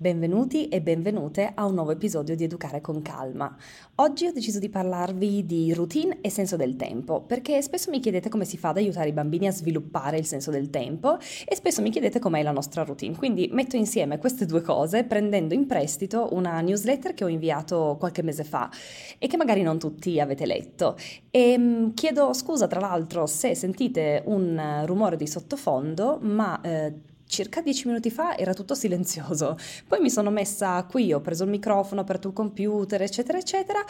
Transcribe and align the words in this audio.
Benvenuti 0.00 0.68
e 0.68 0.80
benvenute 0.80 1.50
a 1.56 1.64
un 1.64 1.74
nuovo 1.74 1.90
episodio 1.90 2.36
di 2.36 2.44
Educare 2.44 2.80
con 2.80 3.02
Calma. 3.02 3.56
Oggi 3.96 4.26
ho 4.26 4.32
deciso 4.32 4.60
di 4.60 4.68
parlarvi 4.68 5.44
di 5.44 5.74
routine 5.74 6.18
e 6.20 6.30
senso 6.30 6.54
del 6.54 6.76
tempo, 6.76 7.22
perché 7.22 7.60
spesso 7.62 7.90
mi 7.90 7.98
chiedete 7.98 8.28
come 8.28 8.44
si 8.44 8.56
fa 8.56 8.68
ad 8.68 8.76
aiutare 8.76 9.08
i 9.08 9.12
bambini 9.12 9.48
a 9.48 9.50
sviluppare 9.50 10.16
il 10.16 10.24
senso 10.24 10.52
del 10.52 10.70
tempo 10.70 11.18
e 11.18 11.56
spesso 11.56 11.82
mi 11.82 11.90
chiedete 11.90 12.20
com'è 12.20 12.44
la 12.44 12.52
nostra 12.52 12.84
routine. 12.84 13.16
Quindi 13.16 13.48
metto 13.50 13.74
insieme 13.74 14.18
queste 14.18 14.46
due 14.46 14.62
cose 14.62 15.02
prendendo 15.02 15.52
in 15.52 15.66
prestito 15.66 16.28
una 16.30 16.60
newsletter 16.60 17.12
che 17.12 17.24
ho 17.24 17.28
inviato 17.28 17.96
qualche 17.98 18.22
mese 18.22 18.44
fa 18.44 18.70
e 19.18 19.26
che 19.26 19.36
magari 19.36 19.62
non 19.62 19.80
tutti 19.80 20.20
avete 20.20 20.46
letto. 20.46 20.96
E 21.28 21.58
mm, 21.58 21.94
chiedo 21.94 22.32
scusa 22.34 22.68
tra 22.68 22.78
l'altro 22.78 23.26
se 23.26 23.56
sentite 23.56 24.22
un 24.26 24.84
rumore 24.86 25.16
di 25.16 25.26
sottofondo, 25.26 26.20
ma 26.22 26.60
eh, 26.60 27.16
circa 27.28 27.60
dieci 27.60 27.86
minuti 27.86 28.10
fa 28.10 28.36
era 28.36 28.52
tutto 28.52 28.74
silenzioso. 28.74 29.56
Poi 29.86 30.00
mi 30.00 30.10
sono 30.10 30.30
messa 30.30 30.82
qui, 30.84 31.12
ho 31.12 31.20
preso 31.20 31.44
il 31.44 31.50
microfono, 31.50 32.00
ho 32.00 32.04
aperto 32.04 32.26
il 32.28 32.34
computer, 32.34 33.00
eccetera, 33.02 33.38
eccetera, 33.38 33.84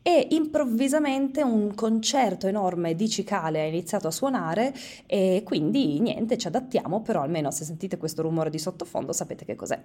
e 0.00 0.28
improvvisamente 0.30 1.42
un 1.42 1.74
concerto 1.74 2.46
enorme 2.46 2.94
di 2.94 3.08
cicale 3.08 3.60
ha 3.60 3.66
iniziato 3.66 4.06
a 4.06 4.10
suonare 4.10 4.72
e 5.06 5.42
quindi 5.44 6.00
niente, 6.00 6.38
ci 6.38 6.46
adattiamo, 6.46 7.02
però 7.02 7.22
almeno 7.22 7.50
se 7.50 7.64
sentite 7.64 7.98
questo 7.98 8.22
rumore 8.22 8.48
di 8.48 8.58
sottofondo 8.58 9.12
sapete 9.12 9.44
che 9.44 9.56
cos'è. 9.56 9.82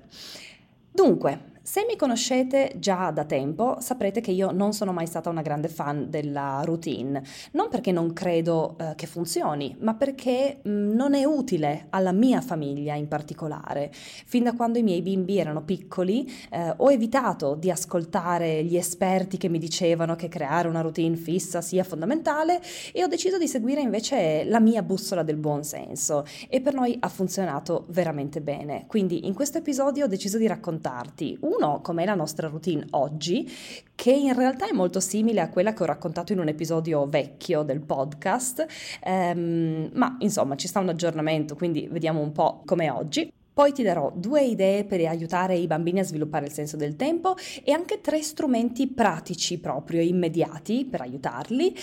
Dunque, 0.92 1.50
se 1.70 1.86
mi 1.88 1.96
conoscete 1.96 2.74
già 2.78 3.12
da 3.12 3.26
tempo, 3.26 3.78
saprete 3.80 4.22
che 4.22 4.32
io 4.32 4.50
non 4.50 4.74
sono 4.74 4.92
mai 4.92 5.06
stata 5.06 5.30
una 5.30 5.44
grande 5.44 5.68
fan 5.68 6.10
della 6.10 6.62
routine, 6.64 7.22
non 7.52 7.70
perché 7.70 7.92
non 7.92 8.12
credo 8.12 8.76
eh, 8.80 8.94
che 8.96 9.06
funzioni, 9.06 9.76
ma 9.82 9.94
perché 9.94 10.62
mh, 10.64 10.68
mm, 10.68 10.92
non 10.96 11.14
è 11.14 11.26
utile 11.26 11.86
alla 11.92 12.12
mia 12.12 12.42
famiglia 12.42 12.96
in 12.96 13.08
particolare. 13.08 13.92
Fin 13.94 14.46
da 14.46 14.54
quando 14.54 14.80
i 14.80 14.82
miei 14.82 15.04
bimbi 15.04 15.38
erano 15.38 15.62
piccoli, 15.62 16.28
eh, 16.50 16.74
ho 16.76 16.92
evitato 16.92 17.54
di 17.54 17.70
ascoltare 17.70 18.64
gli 18.64 18.76
esperti 18.76 19.38
che 19.38 19.48
mi 19.48 19.60
dicevano 19.60 20.16
che 20.16 20.28
creare 20.28 20.70
una 20.70 20.82
routine 20.82 21.18
fissa 21.18 21.62
sia 21.62 21.84
fondamentale 21.84 22.62
e 22.92 23.04
ho 23.04 23.08
deciso 23.08 23.38
di 23.38 23.48
seguire 23.48 23.82
invece 23.82 24.44
la 24.46 24.60
mia 24.60 24.82
bussola 24.82 25.22
del 25.22 25.38
buon 25.38 25.64
senso 25.64 26.26
e 26.50 26.62
per 26.62 26.74
noi 26.74 26.98
ha 27.00 27.10
funzionato 27.10 27.86
veramente 27.90 28.42
bene. 28.42 28.86
Quindi 28.88 29.28
in 29.28 29.36
questo 29.36 29.60
episodio 29.60 30.06
ho 30.06 30.08
deciso 30.08 30.40
di 30.40 30.48
raccontarti 30.80 31.38
un 31.42 31.50
uno, 31.60 31.82
com'è 31.82 32.06
la 32.06 32.16
nostra 32.16 32.48
routine 32.48 32.86
oggi, 32.92 33.50
che 33.94 34.12
in 34.12 34.34
realtà 34.34 34.68
è 34.68 34.74
molto 34.74 35.00
simile 35.00 35.42
a 35.42 35.50
quella 35.50 35.74
che 35.74 35.84
ho 35.84 35.86
raccontato 35.86 36.32
in 36.32 36.40
un 36.40 36.48
episodio 36.48 37.06
vecchio 37.08 37.64
del 37.64 37.82
podcast, 37.82 38.66
ehm, 39.04 39.90
ma 39.94 40.16
insomma 40.20 40.56
ci 40.56 40.68
sta 40.68 40.80
un 40.80 40.90
aggiornamento, 40.90 41.56
quindi 41.56 41.88
vediamo 41.92 42.22
un 42.22 42.32
po' 42.32 42.62
com'è 42.66 42.92
oggi. 42.92 43.30
Poi 43.60 43.74
ti 43.74 43.84
darò 43.84 44.10
due 44.16 44.42
idee 44.42 44.86
per 44.86 45.06
aiutare 45.06 45.58
i 45.58 45.68
bambini 45.68 46.00
a 46.00 46.06
sviluppare 46.06 46.46
il 46.46 46.52
senso 46.54 46.78
del 46.78 46.96
tempo 46.96 47.36
e 47.62 47.74
anche 47.74 48.00
tre 48.00 48.22
strumenti 48.22 48.88
pratici 48.88 49.60
proprio 49.60 50.00
immediati 50.00 50.88
per 50.90 51.02
aiutarli 51.02 51.76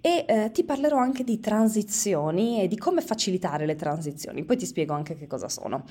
e 0.00 0.24
eh, 0.28 0.50
ti 0.52 0.62
parlerò 0.62 0.96
anche 0.96 1.24
di 1.24 1.40
transizioni 1.40 2.62
e 2.62 2.68
di 2.68 2.78
come 2.78 3.00
facilitare 3.00 3.66
le 3.66 3.74
transizioni. 3.74 4.44
Poi 4.44 4.56
ti 4.56 4.64
spiego 4.64 4.94
anche 4.94 5.16
che 5.16 5.26
cosa 5.26 5.48
sono. 5.48 5.82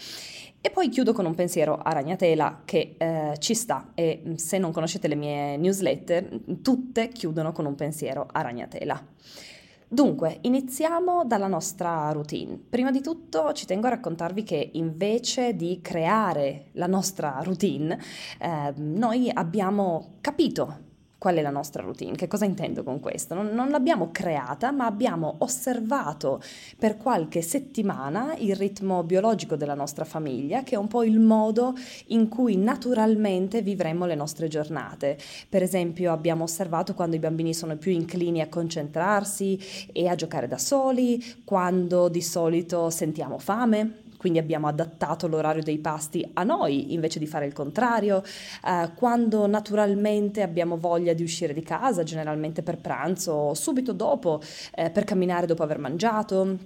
E 0.62 0.70
poi 0.70 0.88
chiudo 0.88 1.12
con 1.12 1.26
un 1.26 1.36
pensiero 1.36 1.78
a 1.78 1.92
ragnatela 1.92 2.62
che 2.64 2.96
eh, 2.98 3.34
ci 3.40 3.54
sta 3.54 3.92
e 3.96 4.22
mm, 4.26 4.36
se 4.36 4.58
non 4.60 4.72
conoscete 4.72 5.10
le 5.10 5.16
mie 5.16 5.58
newsletter, 5.58 6.40
tutte 6.62 7.10
chiudono 7.10 7.52
con 7.52 7.66
un 7.66 7.76
pensiero 7.76 8.30
a 8.32 8.40
ragnatela. 8.40 9.08
Dunque, 9.94 10.40
iniziamo 10.42 11.24
dalla 11.24 11.46
nostra 11.46 12.12
routine. 12.12 12.58
Prima 12.58 12.90
di 12.90 13.00
tutto 13.00 13.54
ci 13.54 13.68
tengo 13.68 13.86
a 13.86 13.92
raccontarvi 13.92 14.42
che 14.42 14.72
invece 14.74 15.56
di 15.56 15.82
creare 15.84 16.70
la 16.72 16.88
nostra 16.88 17.40
routine, 17.44 18.00
eh, 18.40 18.74
noi 18.78 19.30
abbiamo 19.32 20.16
capito 20.20 20.83
qual 21.24 21.36
è 21.36 21.42
la 21.42 21.52
nostra 21.52 21.82
routine? 21.82 22.18
Che 22.18 22.28
cosa 22.28 22.44
intendo 22.44 22.84
con 22.84 23.00
questo? 23.00 23.34
Non, 23.34 23.48
non, 23.54 23.70
l'abbiamo 23.70 24.10
creata, 24.12 24.72
ma 24.72 24.86
abbiamo 24.86 25.36
osservato 25.38 26.42
per 26.78 26.98
qualche 26.98 27.42
settimana 27.42 28.36
il 28.40 28.58
ritmo 28.58 29.04
biologico 29.04 29.56
della 29.56 29.74
nostra 29.74 30.04
famiglia, 30.04 30.64
che 30.64 30.76
è 30.76 30.78
un 30.78 30.90
po' 30.90 31.02
il 31.02 31.22
modo 31.22 31.76
in 32.08 32.28
cui 32.28 32.58
naturalmente 32.58 33.62
vivremmo 33.62 34.06
le 34.06 34.16
nostre 34.16 34.50
giornate. 34.50 35.18
Per 35.48 35.64
esempio, 35.64 36.12
abbiamo 36.12 36.44
osservato 36.44 36.94
quando 36.94 37.16
i 37.16 37.20
bambini 37.20 37.54
sono 37.54 37.78
più 37.78 37.94
inclini 37.94 38.42
a 38.42 38.50
concentrarsi 38.50 39.58
e 39.94 40.10
a 40.10 40.16
giocare 40.16 40.50
da 40.50 40.58
soli, 40.58 41.24
quando 41.46 42.10
di 42.10 42.22
solito 42.22 42.90
sentiamo 42.90 43.38
fame, 43.38 44.02
quindi 44.24 44.40
abbiamo 44.40 44.70
adattato 44.70 45.28
l'orario 45.28 45.62
dei 45.62 45.80
pasti 45.80 46.26
a 46.36 46.44
noi 46.44 46.94
invece 46.94 47.20
di 47.20 47.28
fare 47.28 47.46
il 47.46 47.52
contrario, 47.52 48.24
eh, 48.66 48.92
quando 48.96 49.46
naturalmente 49.48 50.42
abbiamo 50.42 50.78
voglia 50.78 51.12
di 51.12 51.24
uscire 51.24 51.54
di 51.54 51.62
casa, 51.62 52.04
generalmente 52.04 52.64
per 52.64 52.78
pranzo 52.78 53.34
o 53.34 53.54
subito 53.54 53.92
dopo, 53.92 54.40
eh, 54.76 54.90
per 54.92 55.04
camminare 55.04 55.46
dopo 55.46 55.62
aver 55.62 55.78
mangiato. 55.78 56.58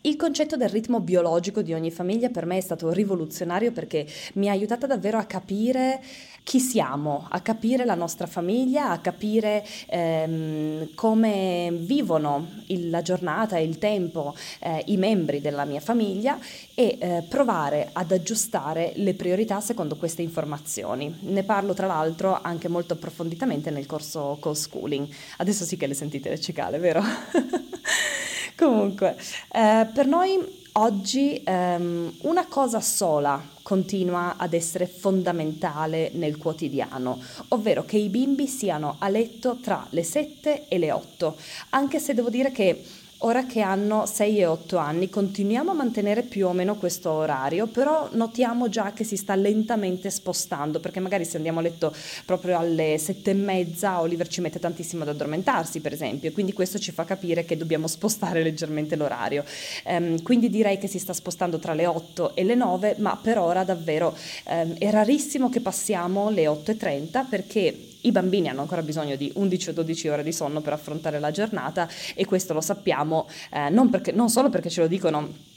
Il 0.00 0.16
concetto 0.16 0.56
del 0.56 0.70
ritmo 0.70 1.00
biologico 1.00 1.60
di 1.60 1.74
ogni 1.74 1.90
famiglia 1.90 2.30
per 2.30 2.46
me 2.46 2.56
è 2.56 2.62
stato 2.62 2.90
rivoluzionario 2.90 3.70
perché 3.70 4.06
mi 4.34 4.48
ha 4.48 4.52
aiutata 4.52 4.86
davvero 4.86 5.18
a 5.18 5.24
capire 5.24 6.00
chi 6.44 6.60
siamo, 6.60 7.26
a 7.30 7.40
capire 7.40 7.86
la 7.86 7.94
nostra 7.94 8.26
famiglia, 8.26 8.90
a 8.90 8.98
capire 8.98 9.66
ehm, 9.86 10.94
come 10.94 11.72
vivono 11.72 12.48
il, 12.66 12.90
la 12.90 13.00
giornata 13.00 13.56
e 13.56 13.64
il 13.64 13.78
tempo 13.78 14.36
eh, 14.60 14.82
i 14.86 14.98
membri 14.98 15.40
della 15.40 15.64
mia 15.64 15.80
famiglia 15.80 16.38
e 16.74 16.98
eh, 17.00 17.24
provare 17.28 17.88
ad 17.92 18.12
aggiustare 18.12 18.92
le 18.96 19.14
priorità 19.14 19.60
secondo 19.60 19.96
queste 19.96 20.20
informazioni. 20.20 21.16
Ne 21.20 21.42
parlo 21.44 21.72
tra 21.72 21.86
l'altro 21.86 22.38
anche 22.40 22.68
molto 22.68 22.92
approfonditamente 22.92 23.70
nel 23.70 23.86
corso 23.86 24.36
co-schooling. 24.38 25.08
Adesso 25.38 25.64
sì 25.64 25.78
che 25.78 25.86
le 25.86 25.94
sentite 25.94 26.28
le 26.28 26.38
cicale, 26.38 26.78
vero? 26.78 27.02
Comunque, 28.54 29.16
eh, 29.50 29.88
per 29.92 30.06
noi 30.06 30.62
oggi 30.76 31.40
ehm, 31.44 32.12
una 32.22 32.46
cosa 32.46 32.80
sola 32.80 33.42
continua 33.62 34.36
ad 34.36 34.52
essere 34.52 34.86
fondamentale 34.86 36.10
nel 36.14 36.36
quotidiano, 36.36 37.20
ovvero 37.48 37.84
che 37.84 37.96
i 37.96 38.08
bimbi 38.08 38.46
siano 38.46 38.96
a 38.98 39.08
letto 39.08 39.58
tra 39.60 39.86
le 39.90 40.02
7 40.02 40.68
e 40.68 40.78
le 40.78 40.92
8, 40.92 41.36
anche 41.70 41.98
se 41.98 42.14
devo 42.14 42.28
dire 42.28 42.50
che 42.50 42.82
ora 43.18 43.46
che 43.46 43.60
hanno 43.60 44.06
6 44.06 44.38
e 44.38 44.46
8 44.46 44.76
anni 44.76 45.08
continuiamo 45.08 45.70
a 45.70 45.74
mantenere 45.74 46.22
più 46.22 46.46
o 46.46 46.52
meno 46.52 46.76
questo 46.76 47.10
orario, 47.10 47.66
però 47.66 48.08
notiamo 48.12 48.68
già 48.68 48.92
che 48.92 49.04
si 49.04 49.16
sta 49.16 49.34
lentamente 49.34 50.10
spostando, 50.10 50.80
perché 50.80 51.00
magari 51.00 51.24
se 51.24 51.36
andiamo 51.36 51.60
a 51.60 51.62
letto 51.62 51.94
proprio 52.24 52.58
alle 52.58 52.98
7 52.98 53.30
e 53.30 53.34
mezza, 53.34 54.00
Oliver 54.00 54.28
ci 54.28 54.40
mette 54.40 54.58
tantissimo 54.58 55.02
ad 55.02 55.08
addormentarsi, 55.08 55.80
per 55.80 55.92
esempio, 55.92 56.32
quindi 56.32 56.52
questo 56.52 56.78
ci 56.78 56.92
fa 56.92 57.04
capire 57.04 57.44
che 57.44 57.56
dobbiamo 57.56 57.86
spostare 57.86 58.42
leggermente 58.42 58.96
l'orario. 58.96 59.44
Um, 59.84 60.22
quindi 60.22 60.50
direi 60.50 60.78
che 60.78 60.88
si 60.88 60.98
sta 60.98 61.12
spostando 61.12 61.58
tra 61.58 61.74
le 61.74 61.86
8 61.86 62.34
e 62.34 62.44
le 62.44 62.54
9, 62.54 62.96
ma 62.98 63.16
per 63.16 63.38
ora 63.38 63.64
davvero 63.64 64.16
um, 64.46 64.74
è 64.78 64.90
rarissimo 64.90 65.48
che 65.48 65.60
passiamo 65.60 66.30
le 66.30 66.46
8 66.46 66.70
e 66.72 66.76
30 66.76 67.22
perché 67.24 67.93
i 68.04 68.12
bambini 68.12 68.48
hanno 68.48 68.62
ancora 68.62 68.82
bisogno 68.82 69.16
di 69.16 69.30
11 69.34 69.70
o 69.70 69.72
12 69.72 70.08
ore 70.08 70.22
di 70.22 70.32
sonno 70.32 70.60
per 70.60 70.72
affrontare 70.72 71.18
la 71.18 71.30
giornata 71.30 71.88
e 72.14 72.24
questo 72.24 72.52
lo 72.52 72.60
sappiamo 72.60 73.28
eh, 73.50 73.68
non, 73.68 73.90
perché, 73.90 74.12
non 74.12 74.28
solo 74.28 74.48
perché 74.48 74.70
ce 74.70 74.80
lo 74.80 74.86
dicono 74.86 75.52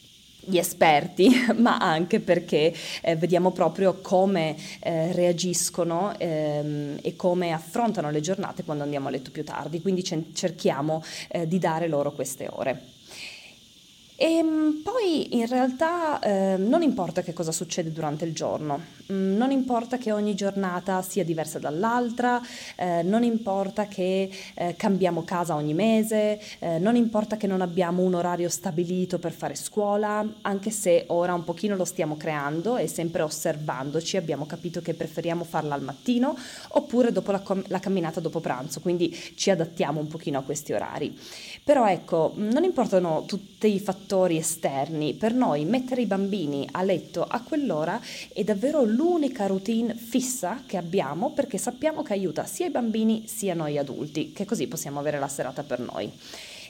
gli 0.48 0.58
esperti, 0.58 1.30
ma 1.58 1.78
anche 1.78 2.20
perché 2.22 2.74
eh, 3.02 3.16
vediamo 3.16 3.52
proprio 3.52 4.00
come 4.02 4.56
eh, 4.80 5.12
reagiscono 5.12 6.18
ehm, 6.18 7.00
e 7.02 7.16
come 7.16 7.52
affrontano 7.52 8.10
le 8.10 8.22
giornate 8.22 8.64
quando 8.64 8.84
andiamo 8.84 9.10
a 9.10 9.12
letto 9.12 9.32
più 9.32 9.44
tardi, 9.44 9.82
quindi 9.82 10.04
cerchiamo 10.04 11.04
eh, 11.28 11.48
di 11.48 11.60
dare 11.60 11.88
loro 11.88 12.14
queste 12.14 12.48
ore. 12.50 12.82
E 14.16 14.38
ehm, 14.38 14.82
poi 14.84 15.36
in 15.36 15.48
realtà 15.48 16.20
eh, 16.20 16.56
non 16.58 16.82
importa 16.82 17.22
che 17.22 17.34
cosa 17.34 17.52
succede 17.52 17.92
durante 17.92 18.24
il 18.24 18.34
giorno, 18.34 18.82
non 19.08 19.52
importa 19.52 19.98
che 19.98 20.12
ogni 20.12 20.36
giornata 20.36 21.02
sia 21.02 21.24
diversa 21.24 21.60
dall'altra, 21.60 22.42
eh, 22.76 23.04
non 23.04 23.24
importa 23.24 23.88
che 23.88 24.30
eh, 24.54 24.76
cambiamo 24.76 25.24
casa 25.24 25.56
ogni 25.56 25.74
mese, 25.74 26.40
eh, 26.60 26.80
non 26.80 26.96
importa 26.96 27.38
che 27.38 27.48
non 27.48 27.62
abbiamo 27.62 28.04
un 28.04 28.16
orario 28.16 28.50
stabilito 28.50 29.20
per 29.20 29.32
fare 29.32 29.56
scuola, 29.56 30.26
anche 30.42 30.72
se 30.72 31.06
ora 31.08 31.34
un 31.34 31.44
pochino 31.44 31.76
lo 31.76 31.86
stiamo 31.86 32.18
creando 32.18 32.78
e 32.78 32.88
sempre 32.88 33.22
osservandoci 33.22 34.18
abbiamo 34.18 34.46
capito 34.46 34.82
che 34.82 34.94
preferiamo 34.94 35.44
farla 35.44 35.76
al 35.76 35.84
mattino 35.84 36.38
oppure 36.70 37.12
dopo 37.12 37.32
la, 37.32 37.40
com- 37.40 37.64
la 37.68 37.80
camminata 37.80 38.20
dopo 38.20 38.40
pranzo, 38.40 38.80
quindi 38.82 39.16
ci 39.36 39.50
adattiamo 39.50 40.00
un 40.00 40.08
pochino 40.08 40.40
a 40.40 40.44
questi 40.44 40.74
orari. 40.74 41.18
Però 41.64 41.88
ecco, 41.88 42.34
non 42.36 42.64
importano 42.64 43.24
tutti 43.26 43.74
i 43.74 43.80
fattori 43.80 44.38
esterni, 44.38 45.14
per 45.14 45.34
noi 45.34 45.66
mettere 45.66 46.02
i 46.02 46.06
bambini 46.06 46.68
a 46.72 46.82
letto 46.82 47.26
a 47.28 47.42
quell'ora 47.42 48.00
è 48.34 48.44
davvero 48.44 48.84
l'unica 48.98 49.46
routine 49.46 49.94
fissa 49.94 50.64
che 50.66 50.76
abbiamo 50.76 51.32
perché 51.32 51.60
sappiamo 51.60 52.02
che 52.02 52.14
aiuta 52.14 52.46
sia 52.46 52.66
i 52.66 52.72
bambini 52.72 53.28
sia 53.28 53.54
noi 53.54 53.78
adulti, 53.78 54.34
che 54.34 54.44
così 54.44 54.68
possiamo 54.68 55.00
avere 55.00 55.20
la 55.20 55.28
serata 55.28 55.62
per 55.62 55.80
noi. 55.80 56.12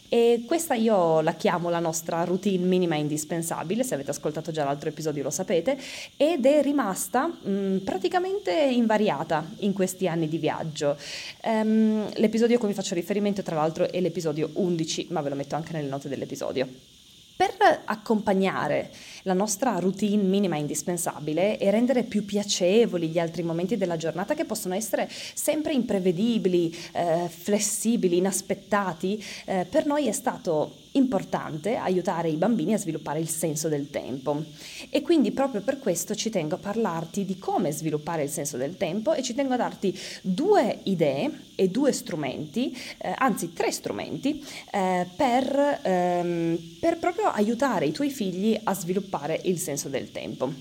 E 0.10 0.44
questa 0.46 0.74
io 0.74 1.20
la 1.20 1.34
chiamo 1.34 1.70
la 1.70 1.80
nostra 1.80 2.24
routine 2.24 2.66
minima 2.66 2.96
indispensabile, 2.96 3.84
se 3.84 3.94
avete 3.94 4.12
ascoltato 4.12 4.52
già 4.52 4.64
l'altro 4.64 4.88
episodio 4.90 5.24
lo 5.24 5.30
sapete, 5.30 5.78
ed 6.16 6.46
è 6.46 6.62
rimasta 6.62 7.28
mh, 7.28 7.50
mm, 7.50 7.78
praticamente 7.80 8.54
invariata 8.54 9.46
in 9.60 9.74
questi 9.74 10.08
anni 10.08 10.30
di 10.30 10.38
viaggio. 10.38 10.98
Um, 11.44 12.10
l'episodio 12.16 12.56
a 12.56 12.60
cui 12.60 12.70
vi 12.70 12.74
faccio 12.74 12.94
riferimento 12.94 13.44
tra 13.44 13.56
l'altro 13.56 13.90
è 13.92 14.00
l'episodio 14.00 14.50
11, 14.54 15.08
ma 15.10 15.22
ve 15.22 15.30
lo 15.30 15.36
metto 15.36 15.56
anche 15.56 15.74
nelle 15.74 15.90
note 15.90 16.08
dell'episodio. 16.08 16.97
Per 17.38 17.84
accompagnare 17.86 18.90
la 19.22 19.34
nostra 19.34 19.78
routine 19.78 20.24
minima 20.24 20.56
indispensabile 20.56 21.60
e 21.60 21.70
rendere 21.70 22.02
più 22.02 22.26
piacevoli 22.26 23.10
gli 23.10 23.20
altri 23.20 23.44
momenti 23.44 23.78
della 23.78 23.96
giornata 23.96 24.34
che 24.34 24.44
possono 24.44 24.74
essere 24.74 25.08
sempre 25.36 25.74
imprevedibili, 25.74 26.76
eh, 26.94 27.30
flessibili, 27.30 28.18
inaspettati, 28.18 29.24
eh, 29.46 29.68
per 29.70 29.86
noi 29.86 30.08
è 30.08 30.14
stato 30.14 30.86
importante 30.98 31.76
aiutare 31.76 32.30
i 32.30 32.36
bambini 32.36 32.74
a 32.74 32.78
sviluppare 32.78 33.20
il 33.20 33.30
senso 33.30 33.70
del 33.70 33.90
tempo. 33.90 34.44
E 34.90 35.02
quindi 35.02 35.32
proprio 35.32 35.62
per 35.62 35.80
questo 35.80 36.16
ci 36.16 36.30
tengo 36.30 36.56
a 36.56 36.60
parlarti 36.60 37.26
di 37.26 37.38
come 37.38 37.72
sviluppare 37.72 38.24
il 38.24 38.30
senso 38.30 38.58
del 38.58 38.78
tempo 38.78 39.14
e 39.14 39.24
ci 39.24 39.34
tengo 39.34 39.54
a 39.54 39.58
darti 39.58 39.98
due 40.22 40.80
idee 40.84 41.46
e 41.56 41.70
due 41.70 41.92
strumenti, 41.92 42.76
eh, 42.98 43.14
anzi 43.18 43.54
tre 43.54 43.72
strumenti, 43.72 44.44
eh, 44.72 45.08
per, 45.16 45.80
ehm, 45.84 46.78
per 46.80 46.98
proprio 46.98 47.28
aiutare 47.30 47.86
i 47.86 47.92
tuoi 47.92 48.10
figli 48.10 48.60
a 48.64 48.74
sviluppare 48.74 49.40
il 49.44 49.58
senso 49.58 49.90
del 49.90 50.12
tempo. 50.12 50.52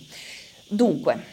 Dunque, 0.68 1.24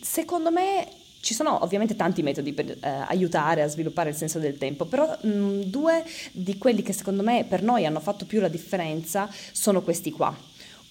secondo 0.00 0.50
me 0.50 0.88
ci 1.24 1.32
sono 1.32 1.64
ovviamente 1.64 1.96
tanti 1.96 2.22
metodi 2.22 2.52
per 2.52 2.70
eh, 2.70 2.78
aiutare 2.82 3.62
a 3.62 3.66
sviluppare 3.66 4.10
il 4.10 4.14
senso 4.14 4.38
del 4.38 4.58
tempo, 4.58 4.84
però 4.84 5.16
mh, 5.18 5.62
due 5.64 6.04
di 6.32 6.58
quelli 6.58 6.82
che 6.82 6.92
secondo 6.92 7.22
me 7.22 7.46
per 7.48 7.62
noi 7.62 7.86
hanno 7.86 7.98
fatto 7.98 8.26
più 8.26 8.40
la 8.40 8.48
differenza 8.48 9.28
sono 9.52 9.80
questi 9.80 10.10
qua. 10.10 10.36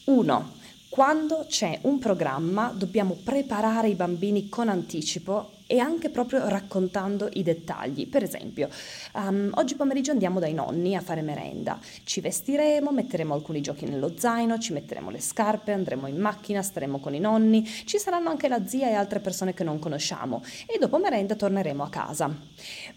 Uno, 0.06 0.56
quando 0.90 1.46
c'è 1.48 1.78
un 1.84 2.00
programma 2.00 2.74
dobbiamo 2.76 3.16
preparare 3.24 3.90
i 3.90 3.96
bambini 3.96 4.50
con 4.50 4.70
anticipo 4.70 5.52
e 5.68 5.80
anche 5.80 6.10
proprio 6.10 6.48
raccontando 6.48 7.30
i 7.34 7.44
dettagli. 7.44 8.08
Per 8.08 8.24
esempio, 8.24 8.70
um, 9.14 9.50
oggi 9.56 9.76
pomeriggio 9.76 10.12
andiamo 10.12 10.40
dai 10.40 10.54
nonni 10.54 10.96
a 10.96 11.02
fare 11.02 11.22
merenda, 11.22 11.80
ci 12.04 12.22
vestiremo, 12.22 12.92
metteremo 12.92 13.34
alcuni 13.34 13.62
giochi 13.62 13.86
nello 13.86 14.14
zaino, 14.18 14.60
ci 14.60 14.74
metteremo 14.74 15.10
le 15.10 15.22
scarpe, 15.22 15.72
andremo 15.72 16.08
in 16.08 16.18
macchina, 16.18 16.62
staremo 16.62 17.00
con 17.00 17.14
i 17.14 17.20
nonni, 17.20 17.66
ci 17.66 17.98
saranno 17.98 18.30
anche 18.30 18.48
la 18.48 18.66
zia 18.68 18.90
e 18.90 18.94
altre 18.94 19.20
persone 19.20 19.54
che 19.54 19.64
non 19.64 19.80
conosciamo 19.80 20.44
e 20.66 20.78
dopo 20.78 20.98
merenda 20.98 21.36
torneremo 21.36 21.84
a 21.84 21.90
casa. 21.90 22.36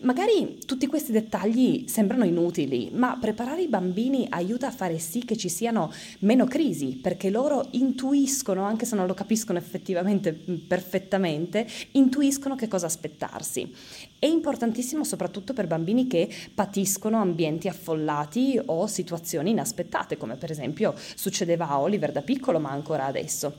Magari 0.01 0.59
tutti 0.67 0.87
questi 0.87 1.13
dettagli 1.13 1.87
sembrano 1.87 2.25
inutili, 2.25 2.91
ma 2.93 3.17
preparare 3.21 3.63
i 3.63 3.69
bambini 3.69 4.27
aiuta 4.29 4.67
a 4.67 4.73
fare 4.73 4.99
sì 4.99 5.25
che 5.25 5.37
ci 5.37 5.49
siano 5.49 5.93
meno 6.21 6.47
crisi, 6.47 6.97
perché 6.97 7.31
loro 7.31 7.69
intuiscono, 7.73 8.65
anche 8.65 8.85
se 8.85 8.97
non 8.97 9.07
lo 9.07 9.15
capiscono 9.15 9.59
effettivamente 9.59 10.33
perfettamente, 10.33 11.67
intuiscono 11.93 12.55
che 12.57 12.69
cosa 12.69 12.87
aspettarsi. 12.87 13.73
È 14.19 14.27
importantissimo 14.27 15.05
soprattutto 15.05 15.53
per 15.53 15.67
bambini 15.67 16.07
che 16.07 16.29
patiscono 16.55 17.21
ambienti 17.21 17.69
affollati 17.69 18.61
o 18.67 18.87
situazioni 18.87 19.51
inaspettate, 19.51 20.17
come 20.17 20.37
per 20.37 20.51
esempio 20.51 20.95
succedeva 20.97 21.69
a 21.69 21.81
Oliver 21.81 22.13
da 22.13 22.23
piccolo, 22.23 22.59
ma 22.59 22.71
ancora 22.71 23.05
adesso 23.05 23.55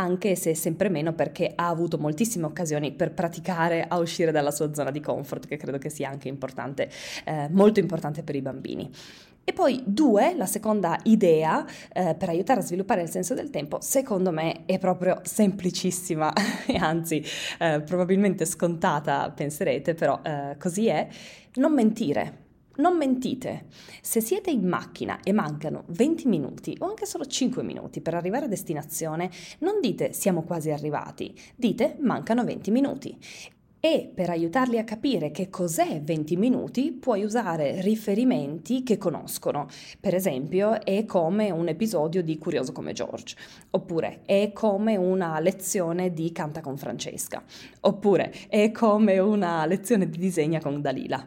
anche 0.00 0.34
se 0.34 0.54
sempre 0.54 0.88
meno 0.88 1.12
perché 1.12 1.52
ha 1.54 1.68
avuto 1.68 1.98
moltissime 1.98 2.46
occasioni 2.46 2.92
per 2.92 3.12
praticare 3.12 3.86
a 3.86 3.98
uscire 3.98 4.32
dalla 4.32 4.50
sua 4.50 4.72
zona 4.72 4.90
di 4.90 5.00
comfort, 5.00 5.46
che 5.46 5.58
credo 5.58 5.76
che 5.76 5.90
sia 5.90 6.08
anche 6.08 6.28
importante, 6.28 6.90
eh, 7.24 7.48
molto 7.50 7.80
importante 7.80 8.22
per 8.22 8.34
i 8.34 8.40
bambini. 8.40 8.90
E 9.42 9.52
poi 9.52 9.82
due, 9.84 10.34
la 10.36 10.46
seconda 10.46 10.98
idea 11.04 11.66
eh, 11.92 12.14
per 12.14 12.28
aiutare 12.28 12.60
a 12.60 12.62
sviluppare 12.62 13.02
il 13.02 13.10
senso 13.10 13.34
del 13.34 13.50
tempo, 13.50 13.80
secondo 13.80 14.30
me 14.30 14.64
è 14.64 14.78
proprio 14.78 15.20
semplicissima 15.24 16.32
e 16.66 16.76
anzi 16.76 17.24
eh, 17.58 17.80
probabilmente 17.80 18.44
scontata, 18.44 19.30
penserete, 19.30 19.94
però 19.94 20.20
eh, 20.22 20.56
così 20.58 20.86
è, 20.86 21.08
non 21.54 21.72
mentire. 21.72 22.48
Non 22.76 22.96
mentite. 22.96 23.66
Se 24.00 24.22
siete 24.22 24.50
in 24.50 24.66
macchina 24.66 25.20
e 25.22 25.32
mancano 25.32 25.84
20 25.88 26.28
minuti 26.28 26.74
o 26.78 26.86
anche 26.86 27.04
solo 27.04 27.26
5 27.26 27.62
minuti 27.62 28.00
per 28.00 28.14
arrivare 28.14 28.46
a 28.46 28.48
destinazione, 28.48 29.30
non 29.58 29.80
dite 29.80 30.14
siamo 30.14 30.44
quasi 30.44 30.70
arrivati, 30.70 31.34
dite 31.54 31.96
mancano 32.00 32.42
20 32.42 32.70
minuti. 32.70 33.18
E 33.82 34.10
per 34.14 34.28
aiutarli 34.28 34.76
a 34.76 34.84
capire 34.84 35.30
che 35.30 35.48
cos'è 35.48 36.02
20 36.02 36.36
minuti 36.36 36.92
puoi 36.92 37.24
usare 37.24 37.80
riferimenti 37.80 38.82
che 38.82 38.98
conoscono. 38.98 39.68
Per 39.98 40.14
esempio, 40.14 40.84
è 40.84 41.06
come 41.06 41.50
un 41.50 41.66
episodio 41.66 42.22
di 42.22 42.36
Curioso 42.36 42.72
come 42.72 42.92
George, 42.92 43.36
oppure 43.70 44.20
è 44.26 44.52
come 44.52 44.98
una 44.98 45.40
lezione 45.40 46.12
di 46.12 46.30
Canta 46.30 46.60
con 46.60 46.76
Francesca, 46.76 47.42
oppure 47.80 48.30
è 48.50 48.70
come 48.70 49.18
una 49.18 49.64
lezione 49.64 50.10
di 50.10 50.18
disegna 50.18 50.60
con 50.60 50.82
Dalila. 50.82 51.26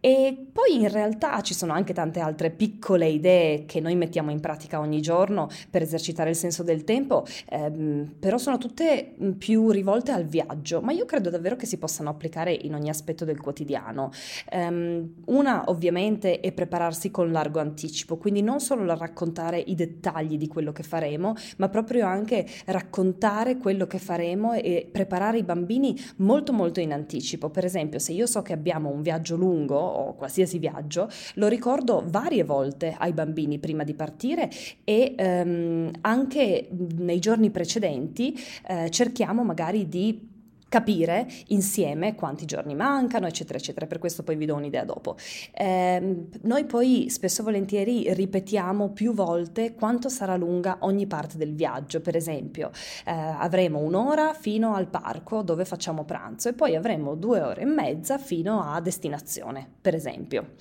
E 0.00 0.46
poi 0.50 0.80
in 0.80 0.88
realtà 0.88 1.42
ci 1.42 1.52
sono 1.52 1.74
anche 1.74 1.92
tante 1.92 2.20
altre 2.20 2.50
piccole 2.50 3.06
idee 3.06 3.66
che 3.66 3.80
noi 3.80 3.96
mettiamo 3.96 4.30
in 4.30 4.40
pratica 4.40 4.80
ogni 4.80 5.02
giorno 5.02 5.48
per 5.68 5.82
esercitare 5.82 6.30
il 6.30 6.36
senso 6.36 6.62
del 6.62 6.84
tempo, 6.84 7.24
ehm, 7.50 8.14
però 8.18 8.38
sono 8.38 8.56
tutte 8.56 9.14
mm, 9.22 9.32
più 9.32 9.70
rivolte 9.70 10.12
al 10.12 10.24
viaggio, 10.24 10.80
ma 10.80 10.92
io 10.92 11.04
credo 11.04 11.28
davvero 11.28 11.56
che 11.56 11.66
si 11.66 11.76
possano 11.76 12.08
applicare 12.08 12.52
in 12.52 12.74
ogni 12.74 12.88
aspetto 12.88 13.26
del 13.26 13.40
quotidiano. 13.40 14.10
Um, 14.52 15.16
una 15.26 15.64
ovviamente 15.66 16.40
è 16.40 16.52
prepararsi 16.52 17.10
con 17.10 17.30
largo 17.30 17.60
anticipo, 17.60 18.16
quindi 18.16 18.40
non 18.40 18.60
solo 18.60 18.96
raccontare 18.96 19.58
i 19.58 19.74
dettagli 19.74 20.38
di 20.38 20.48
quello 20.48 20.72
che 20.72 20.82
faremo, 20.82 21.34
ma 21.58 21.68
proprio 21.68 22.06
anche 22.06 22.46
raccontare 22.66 23.58
quello 23.58 23.86
che 23.86 23.98
faremo 23.98 24.54
e 24.54 24.88
preparare 24.90 25.38
i 25.38 25.42
bambini 25.42 25.94
molto 26.16 26.54
molto 26.54 26.80
in 26.80 26.92
anticipo. 26.92 27.50
Per 27.50 27.64
esempio, 27.66 27.98
se 27.98 28.12
io 28.12 28.26
so 28.26 28.40
che 28.40 28.54
abbiamo 28.54 28.88
un 28.88 29.02
viaggio 29.02 29.36
lungo, 29.36 29.89
o 29.90 30.14
qualsiasi 30.14 30.58
viaggio, 30.58 31.08
lo 31.34 31.48
ricordo 31.48 32.04
varie 32.06 32.44
volte 32.44 32.94
ai 32.98 33.12
bambini 33.12 33.58
prima 33.58 33.84
di 33.84 33.94
partire 33.94 34.50
e 34.84 35.14
ehm, 35.16 35.90
anche 36.02 36.68
nei 36.98 37.18
giorni 37.18 37.50
precedenti 37.50 38.38
eh, 38.66 38.90
cerchiamo 38.90 39.42
magari 39.42 39.88
di 39.88 40.28
capire 40.70 41.28
insieme 41.48 42.14
quanti 42.14 42.46
giorni 42.46 42.74
mancano, 42.74 43.26
eccetera, 43.26 43.58
eccetera. 43.58 43.86
Per 43.86 43.98
questo 43.98 44.22
poi 44.22 44.36
vi 44.36 44.46
do 44.46 44.54
un'idea 44.54 44.84
dopo. 44.84 45.16
Eh, 45.52 46.26
noi 46.42 46.64
poi 46.64 47.10
spesso 47.10 47.42
e 47.42 47.44
volentieri 47.44 48.14
ripetiamo 48.14 48.90
più 48.90 49.12
volte 49.12 49.74
quanto 49.74 50.08
sarà 50.08 50.36
lunga 50.36 50.78
ogni 50.80 51.06
parte 51.06 51.36
del 51.36 51.54
viaggio. 51.54 52.00
Per 52.00 52.14
esempio, 52.16 52.70
eh, 53.04 53.10
avremo 53.10 53.80
un'ora 53.80 54.32
fino 54.32 54.74
al 54.74 54.86
parco 54.86 55.42
dove 55.42 55.64
facciamo 55.64 56.04
pranzo 56.04 56.48
e 56.48 56.52
poi 56.52 56.76
avremo 56.76 57.16
due 57.16 57.40
ore 57.40 57.62
e 57.62 57.66
mezza 57.66 58.16
fino 58.16 58.62
a 58.62 58.80
destinazione, 58.80 59.68
per 59.80 59.96
esempio 59.96 60.52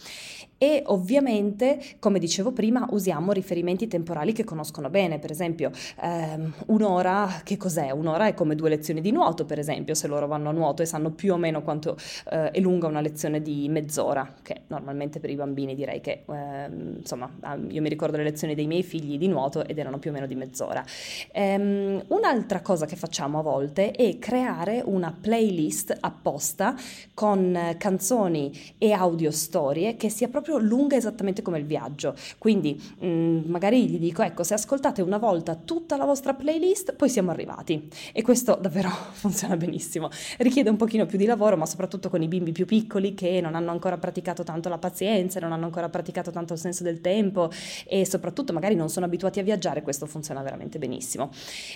e 0.60 0.84
ovviamente, 0.88 1.80
come 2.00 2.20
dicevo 2.20 2.52
prima, 2.52 2.86
usiamo 2.92 3.32
riferimenti 3.32 3.88
temporali 3.88 4.34
che 4.34 4.44
conoscono 4.44 4.90
bene, 4.90 5.18
per 5.18 5.32
esempio 5.32 5.72
ehm, 6.02 6.54
un'ora, 6.68 7.42
che 7.46 7.56
cos'è? 7.56 7.92
Un'ora 7.92 8.28
è 8.28 8.34
come 8.34 8.56
due 8.56 8.68
lezioni 8.68 9.00
di 9.00 9.12
nuoto, 9.12 9.46
per 9.46 9.58
esempio, 9.58 9.96
se 9.96 10.08
loro 10.08 10.28
vanno 10.28 10.50
a 10.50 10.52
nuoto 10.52 10.82
e 10.82 10.86
sanno 10.86 11.12
più 11.12 11.34
o 11.34 11.38
meno 11.38 11.62
quanto 11.62 11.96
eh, 12.30 12.52
è 12.52 12.60
lunga 12.60 12.88
una 12.88 13.00
lezione 13.00 13.42
di 13.42 13.70
mezz'ora, 13.70 14.34
che 14.42 14.64
normalmente 14.68 15.22
per 15.22 15.30
i 15.30 15.36
bambini 15.36 15.76
direi 15.76 16.02
che, 16.02 16.24
ehm, 16.28 16.98
insomma, 16.98 17.32
io 17.70 17.82
mi 17.82 17.90
ricordo 17.90 18.18
le 18.18 18.24
lezioni 18.24 18.54
dei 18.54 18.68
miei 18.68 18.84
figli 18.84 19.18
di 19.18 19.28
nuoto 19.30 19.66
ed 19.66 19.78
erano 19.78 19.98
più 19.98 20.10
o 20.10 20.14
meno 20.14 20.28
di 20.28 20.36
mezz'ora. 20.36 20.84
Ehm, 21.32 22.04
un'altra 22.08 22.62
cosa 22.62 22.86
che 22.86 22.98
facciamo 22.98 23.40
a 23.40 23.42
volte 23.42 23.92
è 23.92 24.20
creare 24.20 24.82
una 24.84 25.16
playlist 25.18 25.96
apposta 26.02 26.76
con 27.14 27.76
canzoni 27.78 28.52
e 28.78 28.92
audio 28.92 29.32
storie 29.32 29.96
che 29.96 30.10
sia 30.10 30.28
proprio 30.28 30.49
proprio 30.50 30.58
lunga 30.58 30.96
esattamente 30.96 31.44
come 31.44 31.60
il 31.60 31.66
viaggio. 31.66 32.16
Quindi 32.40 32.82
mh, 33.00 33.08
mm, 33.08 33.42
magari 33.46 33.88
gli 33.88 34.00
dico, 34.00 34.24
ecco, 34.24 34.44
se 34.44 34.56
ascoltate 34.56 35.02
una 35.04 35.18
volta 35.18 35.56
tutta 35.56 35.96
la 35.96 36.06
vostra 36.06 36.34
playlist, 36.34 36.94
poi 36.94 37.10
siamo 37.10 37.30
arrivati. 37.30 37.88
E 38.12 38.24
questo 38.24 38.58
davvero 38.60 38.90
funziona 39.14 39.56
benissimo. 39.56 40.10
Richiede 40.38 40.70
un 40.70 40.78
pochino 40.78 41.06
più 41.06 41.18
di 41.18 41.26
lavoro, 41.26 41.56
ma 41.56 41.66
soprattutto 41.66 42.10
con 42.10 42.22
i 42.24 42.28
bimbi 42.28 42.52
più 42.52 42.66
piccoli 42.66 43.14
che 43.14 43.40
non 43.42 43.54
hanno 43.54 43.72
ancora 43.72 43.98
praticato 43.98 44.44
tanto 44.44 44.70
la 44.70 44.80
pazienza, 44.80 45.40
non 45.40 45.52
hanno 45.52 45.66
ancora 45.66 45.90
praticato 45.90 46.32
tanto 46.32 46.54
il 46.54 46.60
senso 46.60 46.84
del 46.84 47.02
tempo 47.02 47.52
e 47.86 48.06
soprattutto 48.06 48.54
magari 48.54 48.76
non 48.76 48.90
sono 48.90 49.06
abituati 49.06 49.40
a 49.40 49.44
viaggiare, 49.44 49.84
questo 49.84 50.08
funziona 50.08 50.42
veramente 50.42 50.80
benissimo. 50.80 51.30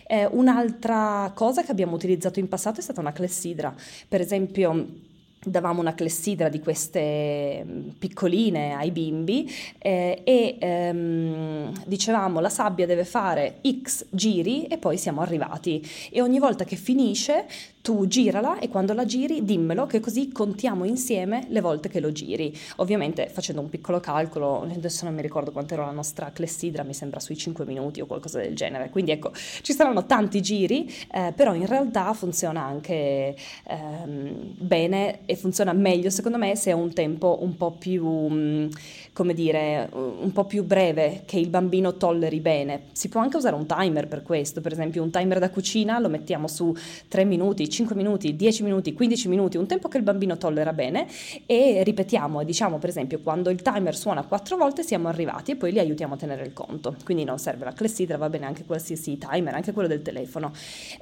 Eh, 0.07 0.25
un'altra 0.25 1.31
cosa 1.35 1.61
che 1.63 1.71
abbiamo 1.71 1.93
utilizzato 1.95 2.39
in 2.39 2.47
passato 2.47 2.79
è 2.79 2.83
stata 2.83 2.99
una 2.99 3.11
clessidra. 3.11 3.73
Per 4.07 4.21
esempio, 4.21 5.11
davamo 5.45 5.79
una 5.79 5.93
clessidra 5.93 6.49
di 6.49 6.59
queste 6.59 7.63
mm, 7.65 7.89
piccoline 7.99 8.73
ai 8.73 8.91
bimbi 8.91 9.51
eh, 9.77 10.21
e 10.23 10.57
ehm, 10.59 11.83
dicevamo 11.85 12.39
la 12.39 12.49
sabbia 12.49 12.85
deve 12.85 13.05
fare 13.05 13.59
x 13.83 14.05
giri 14.09 14.65
e 14.67 14.77
poi 14.77 14.97
siamo 14.97 15.21
arrivati 15.21 15.85
e 16.11 16.21
ogni 16.21 16.39
volta 16.39 16.63
che 16.63 16.75
finisce 16.75 17.45
tu 17.83 18.07
girala 18.07 18.59
e 18.59 18.69
quando 18.69 18.93
la 18.93 19.03
giri 19.03 19.43
dimmelo 19.43 19.85
che 19.85 19.99
così 19.99 20.31
contiamo 20.31 20.85
insieme 20.85 21.47
le 21.49 21.59
volte 21.59 21.89
che 21.89 21.99
lo 21.99 22.13
giri. 22.13 22.57
Ovviamente 22.77 23.27
facendo 23.27 23.59
un 23.61 23.67
piccolo 23.67 23.99
calcolo, 23.99 24.61
adesso 24.61 25.03
non 25.03 25.13
mi 25.13 25.21
ricordo 25.21 25.51
quanto 25.51 25.73
era 25.73 25.85
la 25.85 25.91
nostra 25.91 26.31
clessidra, 26.31 26.83
mi 26.83 26.93
sembra 26.93 27.19
sui 27.19 27.35
5 27.35 27.65
minuti 27.65 27.99
o 27.99 28.05
qualcosa 28.05 28.39
del 28.39 28.55
genere. 28.55 28.89
Quindi 28.89 29.11
ecco, 29.11 29.33
ci 29.33 29.73
saranno 29.73 30.05
tanti 30.05 30.41
giri, 30.41 30.89
eh, 31.11 31.33
però 31.35 31.53
in 31.53 31.65
realtà 31.65 32.13
funziona 32.13 32.63
anche 32.63 33.35
ehm, 33.67 34.53
bene 34.57 35.19
e 35.33 35.35
funziona 35.35 35.73
meglio 35.73 36.09
secondo 36.09 36.37
me 36.37 36.55
se 36.55 36.71
è 36.71 36.73
un 36.73 36.93
tempo 36.93 37.39
un 37.41 37.55
po' 37.57 37.71
più, 37.71 38.05
mm, 38.07 38.67
come 39.13 39.35
dire, 39.35 39.87
un 39.91 40.31
po' 40.33 40.45
più 40.45 40.63
breve 40.63 41.21
che 41.25 41.37
il 41.37 41.49
bambino 41.49 41.95
tolleri 41.97 42.39
bene. 42.39 42.85
Si 42.93 43.09
può 43.09 43.21
anche 43.21 43.37
usare 43.37 43.55
un 43.55 43.67
timer 43.67 44.07
per 44.07 44.23
questo, 44.23 44.59
per 44.59 44.71
esempio 44.71 45.03
un 45.03 45.11
timer 45.11 45.37
da 45.37 45.51
cucina 45.51 45.99
lo 45.99 46.09
mettiamo 46.09 46.47
su 46.47 46.75
3 47.07 47.23
minuti, 47.23 47.69
5 47.69 47.95
minuti, 47.95 48.35
10 48.35 48.63
minuti, 48.63 48.93
15 48.93 49.27
minuti, 49.27 49.57
un 49.57 49.67
tempo 49.67 49.87
che 49.87 49.97
il 49.97 50.03
bambino 50.03 50.35
tollera 50.37 50.73
bene 50.73 51.05
e 51.45 51.83
ripetiamo 51.83 52.41
e 52.41 52.45
diciamo 52.45 52.79
per 52.79 52.89
esempio 52.89 53.19
quando 53.19 53.51
il 53.51 53.61
timer 53.61 53.95
suona 53.95 54.23
4 54.23 54.57
volte 54.57 54.81
siamo 54.81 55.07
arrivati 55.07 55.51
e 55.51 55.55
poi 55.57 55.71
li 55.71 55.79
aiutiamo 55.79 56.15
a 56.15 56.17
tenere 56.17 56.43
il 56.43 56.53
conto. 56.53 56.95
Quindi 57.05 57.23
non 57.23 57.37
serve 57.37 57.65
la 57.65 57.73
clessidra, 57.73 58.17
va 58.17 58.29
bene 58.29 58.47
anche 58.47 58.65
qualsiasi 58.65 59.19
timer, 59.19 59.53
anche 59.53 59.73
quello 59.73 59.87
del 59.87 60.01
telefono. 60.01 60.51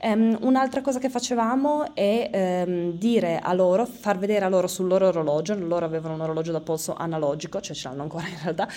Um, 0.03 0.37
un'altra 0.41 0.81
cosa 0.81 0.99
che 0.99 1.09
facevamo 1.09 1.95
è 1.95 2.65
um, 2.67 2.91
dire 2.91 3.39
a 3.39 3.53
loro, 3.53 3.85
far 3.85 4.17
vedere 4.17 4.43
a 4.43 4.49
loro 4.49 4.67
sul 4.67 4.87
loro 4.87 5.07
orologio, 5.07 5.57
loro 5.57 5.85
avevano 5.85 6.15
un 6.15 6.21
orologio 6.21 6.51
da 6.51 6.59
polso 6.59 6.93
analogico, 6.93 7.61
cioè 7.61 7.75
ce 7.75 7.87
l'hanno 7.87 8.00
ancora 8.01 8.27
in 8.27 8.37
realtà, 8.41 8.67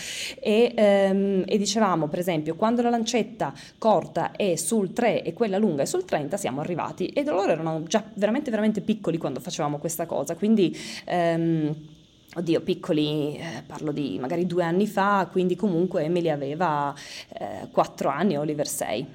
e, 0.41 1.11
um, 1.11 1.43
e 1.47 1.59
dicevamo 1.59 2.09
per 2.09 2.19
esempio 2.19 2.55
quando 2.55 2.83
la 2.83 2.91
lancetta 2.91 3.53
corta 3.79 4.33
è 4.33 4.57
sul 4.57 4.93
3 4.93 5.23
e 5.23 5.33
quella 5.33 5.59
lunga 5.59 5.83
è 5.83 5.87
sul 5.87 6.05
30 6.05 6.37
siamo 6.37 6.61
arrivati. 6.61 7.07
E 7.09 7.25
loro 7.25 7.51
erano 7.53 7.83
già 7.85 8.03
veramente 8.15 8.51
veramente 8.51 8.81
piccoli 8.81 9.19
quando 9.19 9.41
facevamo 9.41 9.79
questa 9.79 10.07
cosa, 10.07 10.35
quindi... 10.35 10.77
Um, 11.07 11.93
Oddio, 12.37 12.63
piccoli, 12.63 13.37
eh, 13.37 13.63
parlo 13.65 13.93
di 13.93 14.19
magari 14.19 14.45
due 14.45 14.65
anni 14.65 14.89
fa, 14.89 15.29
quindi 15.31 15.55
comunque 15.55 16.03
Emily 16.03 16.31
aveva 16.31 16.93
eh, 17.29 17.69
4 17.71 18.09
anni, 18.09 18.37
Oliver 18.37 18.67
6. 18.67 19.07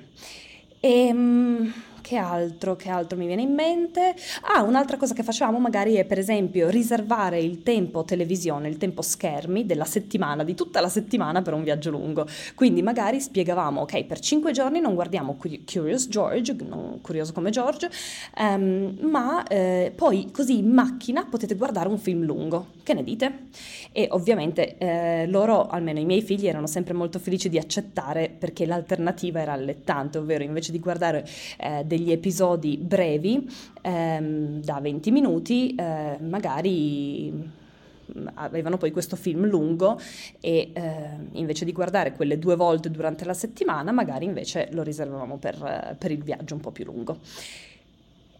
E, 0.79 1.09
um, 1.11 1.73
che 2.09 2.17
altro, 2.17 2.75
che 2.75 2.89
altro 2.89 3.19
mi 3.19 3.27
viene 3.27 3.43
in 3.43 3.53
mente? 3.53 4.15
Ah, 4.41 4.63
un'altra 4.63 4.97
cosa 4.97 5.13
che 5.13 5.21
facevamo 5.21 5.59
magari 5.59 5.93
è 5.93 6.05
per 6.05 6.17
esempio 6.17 6.67
riservare 6.67 7.39
il 7.39 7.61
tempo 7.61 8.03
televisione, 8.03 8.67
il 8.67 8.77
tempo 8.77 9.03
schermi 9.03 9.67
della 9.67 9.85
settimana, 9.85 10.43
di 10.43 10.55
tutta 10.55 10.81
la 10.81 10.89
settimana 10.89 11.43
per 11.43 11.53
un 11.53 11.61
viaggio 11.61 11.91
lungo. 11.91 12.25
Quindi 12.55 12.81
magari 12.81 13.21
spiegavamo, 13.21 13.81
ok, 13.81 14.05
per 14.05 14.19
cinque 14.21 14.53
giorni 14.53 14.79
non 14.79 14.95
guardiamo 14.95 15.37
Curious 15.37 16.07
George, 16.07 16.55
non 16.67 16.97
curioso 16.99 17.31
come 17.31 17.51
George, 17.51 17.91
um, 18.39 18.97
ma 19.01 19.45
eh, 19.45 19.93
poi 19.95 20.31
così 20.31 20.57
in 20.57 20.69
macchina 20.71 21.27
potete 21.29 21.53
guardare 21.53 21.89
un 21.89 21.99
film 21.99 22.23
lungo. 22.23 22.69
Che 22.81 22.95
ne 22.95 23.03
dite? 23.03 23.49
E 23.91 24.07
ovviamente 24.09 24.77
eh, 24.79 25.27
loro, 25.27 25.67
almeno 25.67 25.99
i 25.99 26.05
miei 26.05 26.23
figli, 26.23 26.47
erano 26.47 26.65
sempre 26.65 26.93
molto 26.93 27.19
felici 27.19 27.49
di 27.49 27.59
accettare 27.59 28.29
perché 28.35 28.65
l'alternativa 28.65 29.41
era 29.41 29.51
allettante, 29.51 30.17
ovvero 30.17 30.43
invece 30.43 30.71
di 30.71 30.79
guardare 30.79 31.23
eh, 31.59 31.83
degli 31.85 31.97
degli 31.99 32.11
episodi 32.11 32.77
brevi 32.77 33.47
ehm, 33.81 34.61
da 34.61 34.79
20 34.79 35.11
minuti, 35.11 35.75
eh, 35.75 36.17
magari 36.21 37.31
mm, 37.31 38.27
avevano 38.35 38.77
poi 38.77 38.91
questo 38.91 39.15
film 39.15 39.45
lungo 39.45 39.99
e 40.39 40.71
eh, 40.73 41.09
invece 41.33 41.65
di 41.65 41.73
guardare 41.73 42.13
quelle 42.13 42.39
due 42.39 42.55
volte 42.55 42.89
durante 42.89 43.25
la 43.25 43.33
settimana, 43.33 43.91
magari 43.91 44.25
invece 44.25 44.69
lo 44.71 44.81
riservavamo 44.81 45.37
per, 45.37 45.95
per 45.99 46.11
il 46.11 46.23
viaggio 46.23 46.55
un 46.55 46.61
po' 46.61 46.71
più 46.71 46.85
lungo. 46.85 47.17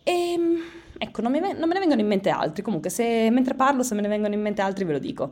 E 0.04 0.12
ehm, 0.12 0.58
ecco, 0.98 1.22
non, 1.22 1.32
mi, 1.32 1.40
non, 1.40 1.68
me 1.68 1.74
ne 1.74 1.80
vengono 1.80 2.02
in 2.02 2.08
mente 2.08 2.30
altri, 2.30 2.64
comunque 2.64 2.90
se 2.90 3.30
mentre 3.30 3.54
parlo, 3.54 3.84
se 3.84 3.94
me 3.94 4.02
ne 4.02 4.08
vengono 4.08 4.34
in 4.34 4.42
mente 4.42 4.62
altri 4.62 4.86
ve 4.86 4.94
lo 4.94 5.00
dico. 5.00 5.30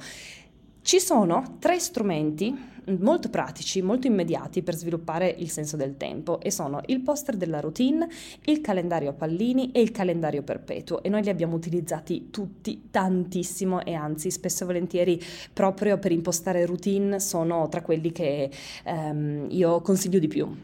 Ci 0.87 1.01
sono 1.01 1.57
tre 1.59 1.79
strumenti 1.79 2.57
molto 2.99 3.29
pratici, 3.29 3.81
molto 3.81 4.07
immediati 4.07 4.63
per 4.63 4.73
sviluppare 4.73 5.27
il 5.27 5.49
senso 5.49 5.75
del 5.75 5.97
tempo 5.97 6.39
e 6.39 6.49
sono 6.49 6.79
il 6.85 7.01
poster 7.01 7.35
della 7.35 7.59
routine, 7.59 8.07
il 8.45 8.61
calendario 8.61 9.09
a 9.09 9.13
pallini 9.13 9.71
e 9.73 9.81
il 9.81 9.91
calendario 9.91 10.43
perpetuo 10.43 11.03
e 11.03 11.09
noi 11.09 11.23
li 11.23 11.29
abbiamo 11.29 11.57
utilizzati 11.57 12.29
tutti 12.29 12.87
tantissimo 12.89 13.83
e 13.83 13.95
anzi 13.95 14.31
spesso 14.31 14.63
e 14.63 14.67
volentieri 14.67 15.21
proprio 15.51 15.97
per 15.97 16.13
impostare 16.13 16.65
routine 16.65 17.19
sono 17.19 17.67
tra 17.67 17.81
quelli 17.81 18.13
che 18.13 18.49
ehm, 18.85 19.47
io 19.49 19.81
consiglio 19.81 20.19
di 20.19 20.27
più 20.29 20.55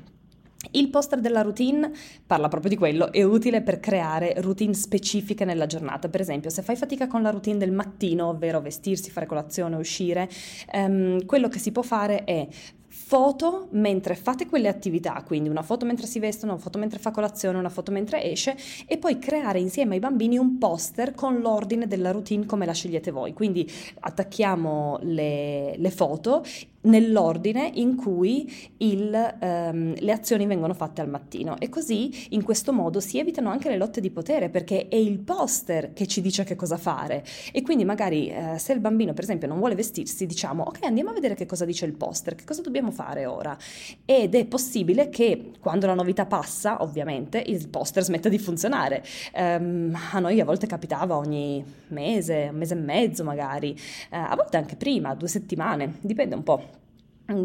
il 0.71 0.89
poster 0.89 1.19
della 1.19 1.41
routine 1.41 1.91
parla 2.25 2.47
proprio 2.47 2.71
di 2.71 2.77
quello, 2.77 3.11
è 3.11 3.23
utile 3.23 3.61
per 3.61 3.79
creare 3.79 4.35
routine 4.37 4.73
specifiche 4.73 5.45
nella 5.45 5.65
giornata. 5.65 6.09
Per 6.09 6.21
esempio, 6.21 6.49
se 6.49 6.61
fai 6.61 6.75
fatica 6.75 7.07
con 7.07 7.21
la 7.21 7.29
routine 7.29 7.57
del 7.57 7.71
mattino, 7.71 8.27
ovvero 8.27 8.61
vestirsi, 8.61 9.11
fare 9.11 9.25
colazione, 9.25 9.75
uscire, 9.75 10.29
ehm, 10.71 11.25
quello 11.25 11.49
che 11.49 11.59
si 11.59 11.71
può 11.71 11.81
fare 11.81 12.23
è 12.23 12.47
foto 12.95 13.69
mentre 13.71 14.13
fate 14.13 14.45
quelle 14.45 14.67
attività, 14.67 15.23
quindi 15.25 15.49
una 15.49 15.63
foto 15.63 15.83
mentre 15.83 16.05
si 16.05 16.19
vestono, 16.19 16.53
una 16.53 16.61
foto 16.61 16.77
mentre 16.77 16.99
fa 16.99 17.09
colazione, 17.09 17.57
una 17.57 17.69
foto 17.69 17.91
mentre 17.91 18.23
esce 18.23 18.55
e 18.85 18.97
poi 18.97 19.17
creare 19.17 19.59
insieme 19.59 19.95
ai 19.95 19.99
bambini 19.99 20.37
un 20.37 20.59
poster 20.59 21.15
con 21.15 21.39
l'ordine 21.39 21.87
della 21.87 22.11
routine 22.11 22.45
come 22.45 22.67
la 22.67 22.71
scegliete 22.71 23.09
voi. 23.09 23.33
Quindi 23.33 23.69
attacchiamo 23.99 24.99
le, 25.01 25.75
le 25.75 25.91
foto 25.91 26.43
nell'ordine 26.83 27.69
in 27.75 27.95
cui 27.95 28.51
il, 28.77 29.35
um, 29.41 29.93
le 29.97 30.11
azioni 30.11 30.45
vengono 30.45 30.73
fatte 30.73 31.01
al 31.01 31.09
mattino. 31.09 31.55
E 31.59 31.69
così 31.69 32.27
in 32.29 32.43
questo 32.43 32.73
modo 32.73 32.99
si 32.99 33.19
evitano 33.19 33.49
anche 33.49 33.69
le 33.69 33.77
lotte 33.77 34.01
di 34.01 34.09
potere 34.09 34.49
perché 34.49 34.87
è 34.87 34.95
il 34.95 35.19
poster 35.19 35.93
che 35.93 36.07
ci 36.07 36.21
dice 36.21 36.43
che 36.43 36.55
cosa 36.55 36.77
fare. 36.77 37.23
E 37.51 37.61
quindi 37.61 37.85
magari 37.85 38.29
eh, 38.29 38.57
se 38.57 38.73
il 38.73 38.79
bambino 38.79 39.13
per 39.13 39.23
esempio 39.23 39.47
non 39.47 39.59
vuole 39.59 39.75
vestirsi 39.75 40.25
diciamo 40.25 40.63
ok 40.63 40.83
andiamo 40.83 41.11
a 41.11 41.13
vedere 41.13 41.35
che 41.35 41.45
cosa 41.45 41.65
dice 41.65 41.85
il 41.85 41.93
poster, 41.93 42.35
che 42.35 42.43
cosa 42.45 42.61
dobbiamo 42.61 42.91
fare 42.91 43.25
ora? 43.25 43.57
Ed 44.05 44.35
è 44.35 44.45
possibile 44.45 45.09
che 45.09 45.51
quando 45.59 45.85
la 45.85 45.93
novità 45.93 46.25
passa 46.25 46.81
ovviamente 46.81 47.41
il 47.45 47.67
poster 47.69 48.03
smetta 48.03 48.29
di 48.29 48.39
funzionare. 48.39 49.03
Um, 49.33 49.97
a 50.11 50.19
noi 50.19 50.39
a 50.39 50.45
volte 50.45 50.67
capitava 50.67 51.17
ogni 51.17 51.63
mese, 51.87 52.49
un 52.51 52.57
mese 52.57 52.73
e 52.73 52.77
mezzo 52.77 53.23
magari, 53.23 53.71
uh, 54.11 54.15
a 54.15 54.35
volte 54.35 54.57
anche 54.57 54.75
prima, 54.75 55.13
due 55.15 55.27
settimane, 55.27 55.97
dipende 56.01 56.35
un 56.35 56.43
po' 56.43 56.72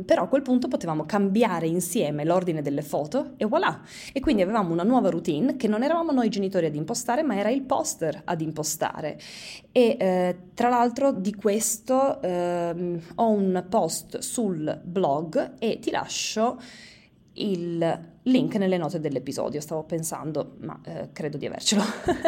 però 0.05 0.25
a 0.25 0.27
quel 0.27 0.43
punto 0.43 0.67
potevamo 0.67 1.07
cambiare 1.07 1.69
insieme 1.69 2.25
l'ordine 2.25 2.63
delle 2.63 2.83
foto 2.83 3.35
e 3.37 3.45
voilà! 3.45 3.81
E 4.13 4.19
quindi 4.21 4.43
avevamo 4.43 4.73
una 4.73 4.83
nuova 4.83 5.09
routine 5.09 5.57
che 5.57 5.69
non 5.69 5.85
eravamo 5.85 6.11
noi 6.11 6.29
genitori 6.29 6.67
ad 6.67 6.75
impostare, 6.75 7.23
ma 7.23 7.37
era 7.37 7.51
il 7.51 7.63
poster 7.63 8.23
ad 8.25 8.41
impostare. 8.41 9.19
E 9.71 9.97
eh, 9.99 10.37
tra 10.55 10.69
l'altro 10.69 11.13
di 11.13 11.35
questo 11.35 12.21
eh, 12.21 13.01
ho 13.15 13.31
un 13.31 13.65
post 13.69 14.19
sul 14.19 14.81
blog 14.83 15.55
e 15.59 15.79
ti 15.79 15.91
lascio 15.91 16.61
il 17.35 18.17
link 18.23 18.57
nelle 18.57 18.77
note 18.77 18.99
dell'episodio, 18.99 19.61
stavo 19.61 19.85
pensando, 19.85 20.57
ma 20.59 20.79
eh, 20.85 21.11
credo 21.13 21.39
di 21.39 21.47
avercelo. 21.47 21.83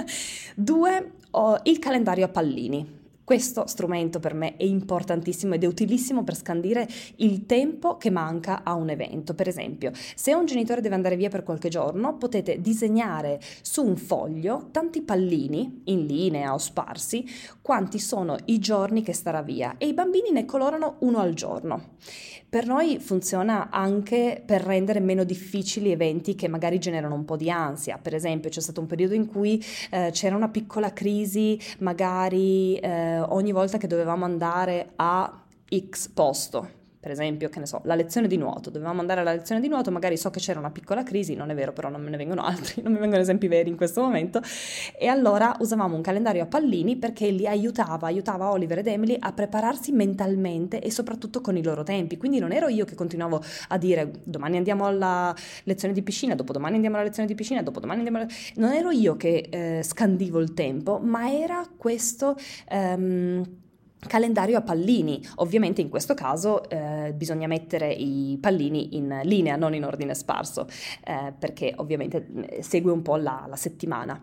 Due, 0.54 1.12
ho 1.33 1.59
il 1.64 1.78
calendario 1.78 2.25
a 2.25 2.28
pallini. 2.28 2.99
Questo 3.31 3.69
strumento 3.69 4.19
per 4.19 4.35
me 4.35 4.57
è 4.57 4.65
importantissimo 4.65 5.55
ed 5.55 5.63
è 5.63 5.67
utilissimo 5.69 6.25
per 6.25 6.35
scandire 6.35 6.89
il 7.19 7.47
tempo 7.47 7.97
che 7.97 8.11
manca 8.11 8.65
a 8.65 8.75
un 8.75 8.91
evento. 8.91 9.35
Per 9.35 9.47
esempio, 9.47 9.93
se 10.17 10.35
un 10.35 10.47
genitore 10.47 10.81
deve 10.81 10.97
andare 10.97 11.15
via 11.15 11.29
per 11.29 11.45
qualche 11.45 11.69
giorno, 11.69 12.17
potete 12.17 12.61
disegnare 12.61 13.39
su 13.63 13.87
un 13.87 13.97
foglio 13.97 14.71
tanti 14.73 15.03
pallini 15.03 15.83
in 15.85 16.07
linea 16.07 16.53
o 16.53 16.59
sparsi, 16.59 17.25
quanti 17.63 18.01
sono 18.01 18.37
i 18.47 18.59
giorni 18.59 19.03
che 19.03 19.13
starà 19.13 19.43
via 19.43 19.77
e 19.79 19.87
i 19.87 19.95
bambini 19.95 20.33
ne 20.33 20.45
colorano 20.45 20.97
uno 21.03 21.19
al 21.19 21.33
giorno. 21.33 21.99
Per 22.51 22.67
noi 22.67 22.99
funziona 22.99 23.69
anche 23.71 24.43
per 24.45 24.63
rendere 24.63 24.99
meno 24.99 25.23
difficili 25.23 25.93
eventi 25.93 26.35
che 26.35 26.49
magari 26.49 26.81
generano 26.81 27.15
un 27.15 27.25
po' 27.25 27.37
di 27.37 27.49
ansia. 27.49 27.97
Per 28.03 28.13
esempio, 28.13 28.51
c'è 28.51 28.61
stato 28.61 28.81
un 28.81 28.89
periodo 28.89 29.15
in 29.15 29.27
cui 29.27 29.65
eh, 29.93 30.11
c'era 30.11 30.35
una 30.35 30.49
piccola 30.49 30.93
crisi, 30.93 31.57
magari 31.79 32.75
eh, 32.75 33.20
ogni 33.29 33.53
volta 33.53 33.79
che 33.79 33.87
dovevamo 33.87 34.25
andare 34.25 34.93
a 34.97 35.45
X 35.69 36.09
posto 36.09 36.79
per 37.00 37.11
esempio, 37.11 37.49
che 37.49 37.59
ne 37.59 37.66
so, 37.66 37.80
la 37.85 37.95
lezione 37.95 38.28
di 38.28 38.37
nuoto, 38.37 38.69
dovevamo 38.69 39.00
andare 39.00 39.23
alla 39.23 39.33
lezione 39.33 39.59
di 39.62 39.69
nuoto, 39.69 39.90
magari 39.90 40.19
so 40.19 40.28
che 40.28 40.38
c'era 40.38 40.59
una 40.59 40.71
piccola 40.71 41.02
crisi, 41.02 41.35
non 41.35 41.49
è 41.49 41.54
vero, 41.54 41.73
però 41.73 41.88
non 41.88 42.02
me 42.02 42.11
ne 42.11 42.19
vengono 42.19 42.42
altri, 42.45 42.83
non 42.83 42.92
mi 42.92 42.99
vengono 42.99 43.23
esempi 43.23 43.49
veri 43.49 43.71
in 43.71 43.76
questo 43.76 44.02
momento, 44.02 44.42
e 44.99 45.07
allora 45.07 45.57
usavamo 45.61 45.97
un 45.97 46.02
calendario 46.02 46.42
a 46.42 46.47
pallini 46.47 46.97
perché 46.97 47.30
li 47.30 47.47
aiutava, 47.47 48.07
aiutava 48.07 48.50
Oliver 48.50 48.78
ed 48.80 48.87
Emily 48.87 49.16
a 49.19 49.33
prepararsi 49.33 49.92
mentalmente 49.92 50.80
e 50.80 50.90
soprattutto 50.90 51.40
con 51.40 51.57
i 51.57 51.62
loro 51.62 51.83
tempi, 51.85 52.19
quindi 52.19 52.38
non 52.38 52.52
ero 52.52 52.69
io 52.69 52.85
che 52.85 52.95
continuavo 52.95 53.42
a 53.69 53.78
dire 53.78 54.11
domani 54.23 54.59
andiamo 54.59 54.85
alla 54.85 55.35
lezione 55.64 55.95
di 55.95 56.02
piscina, 56.02 56.35
dopodomani 56.35 56.75
andiamo 56.75 56.97
alla 56.97 57.07
lezione 57.07 57.26
di 57.26 57.35
piscina, 57.35 57.62
dopodomani 57.62 58.00
andiamo 58.00 58.19
alla... 58.19 58.28
Non 58.57 58.73
ero 58.73 58.90
io 58.90 59.16
che 59.16 59.49
eh, 59.50 59.83
scandivo 59.83 60.38
il 60.38 60.52
tempo, 60.52 60.99
ma 60.99 61.33
era 61.33 61.66
questo... 61.78 62.37
Um, 62.71 63.60
calendario 64.07 64.59
a 64.59 64.62
pallini. 64.62 65.23
Ovviamente 65.37 65.80
in 65.80 65.88
questo 65.88 66.14
caso 66.14 66.69
eh, 66.69 67.12
bisogna 67.14 67.47
mettere 67.47 67.92
i 67.92 68.38
pallini 68.40 68.97
in 68.97 69.21
linea, 69.25 69.57
non 69.57 69.75
in 69.75 69.85
ordine 69.85 70.14
sparso, 70.14 70.66
eh, 71.04 71.33
perché 71.38 71.75
ovviamente 71.76 72.26
eh, 72.49 72.62
segue 72.62 72.92
un 72.92 73.02
po' 73.02 73.16
la, 73.16 73.47
la 73.49 73.57
settimana. 73.57 74.21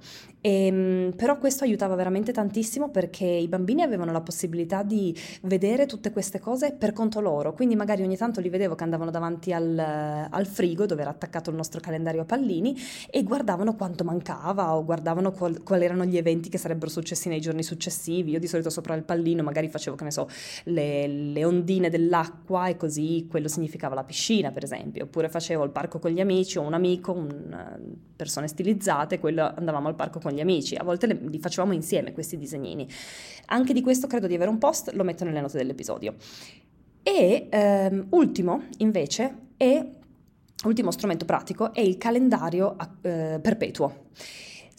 E, 0.47 0.65
ehm, 0.67 1.13
però 1.15 1.37
questo 1.37 1.65
aiutava 1.65 1.95
veramente 1.95 2.31
tantissimo 2.31 2.89
perché 2.89 3.25
i 3.25 3.49
bambini 3.49 3.81
avevano 3.81 4.13
la 4.13 4.21
possibilità 4.21 4.81
di 4.81 5.13
vedere 5.41 5.85
tutte 5.85 6.11
queste 6.11 6.39
cose 6.39 6.71
per 6.71 6.93
conto 6.93 7.19
loro, 7.19 7.53
quindi 7.53 7.75
magari 7.75 8.03
ogni 8.03 8.15
tanto 8.15 8.39
li 8.39 8.47
vedevo 8.47 8.75
che 8.75 8.83
andavano 8.83 9.11
davanti 9.11 9.51
al, 9.51 9.77
al 9.77 10.45
frigo 10.45 10.85
dove 10.85 11.01
era 11.01 11.09
attaccato 11.09 11.49
il 11.49 11.57
nostro 11.57 11.81
calendario 11.81 12.21
a 12.21 12.25
pallini 12.25 12.77
e 13.09 13.23
guardavano 13.23 13.75
quanto 13.75 14.05
mancava 14.05 14.73
o 14.75 14.85
guardavano 14.85 15.31
qual, 15.31 15.63
quali 15.63 15.83
erano 15.83 16.05
gli 16.05 16.17
eventi 16.17 16.47
che 16.47 16.57
sarebbero 16.57 16.89
successi 16.89 17.27
nei 17.27 17.41
giorni 17.41 17.63
successivi. 17.63 18.31
Io 18.31 18.39
di 18.39 18.47
solito 18.47 18.69
sopra 18.69 18.93
il 18.93 19.03
pallino 19.03 19.43
magari 19.43 19.67
facevo, 19.67 19.97
che 19.97 20.05
ne 20.05 20.11
so, 20.11 20.29
le, 20.65 21.07
le 21.07 21.43
ondine 21.43 21.89
dell'acqua 21.89 22.67
e 22.67 22.77
così 22.77 23.27
quello 23.29 23.49
significava 23.49 23.95
la 23.95 24.03
piscina, 24.03 24.51
per 24.51 24.63
esempio, 24.63 25.03
oppure 25.03 25.27
facevo 25.27 25.63
il 25.63 25.71
parco 25.71 25.99
con 25.99 26.11
gli 26.11 26.21
amici 26.21 26.57
o 26.57 26.61
un 26.61 26.73
amico, 26.73 27.11
un, 27.11 27.95
persone 28.15 28.47
stilizzate, 28.47 29.19
quello 29.19 29.53
andavamo 29.55 29.87
al 29.87 29.95
parco 29.95 30.19
con 30.19 30.31
gli 30.31 30.35
amici, 30.35 30.36
a 30.41 30.83
volte 30.83 31.07
li 31.07 31.39
facevamo 31.39 31.73
insieme 31.73 32.13
questi 32.13 32.37
disegnini. 32.37 32.87
Anche 33.47 33.73
di 33.73 33.81
questo 33.81 34.07
credo 34.07 34.27
di 34.27 34.35
avere 34.35 34.49
un 34.49 34.57
post, 34.57 34.91
lo 34.93 35.03
metto 35.03 35.23
nelle 35.23 35.41
note 35.41 35.57
dell'episodio. 35.57 36.15
E 37.03 37.47
ehm, 37.49 38.07
ultimo, 38.09 38.63
invece, 38.77 39.35
è, 39.55 39.85
ultimo 40.65 40.91
strumento 40.91 41.25
pratico 41.25 41.73
è 41.73 41.79
il 41.79 41.97
calendario 41.97 42.75
eh, 43.01 43.39
perpetuo. 43.41 44.05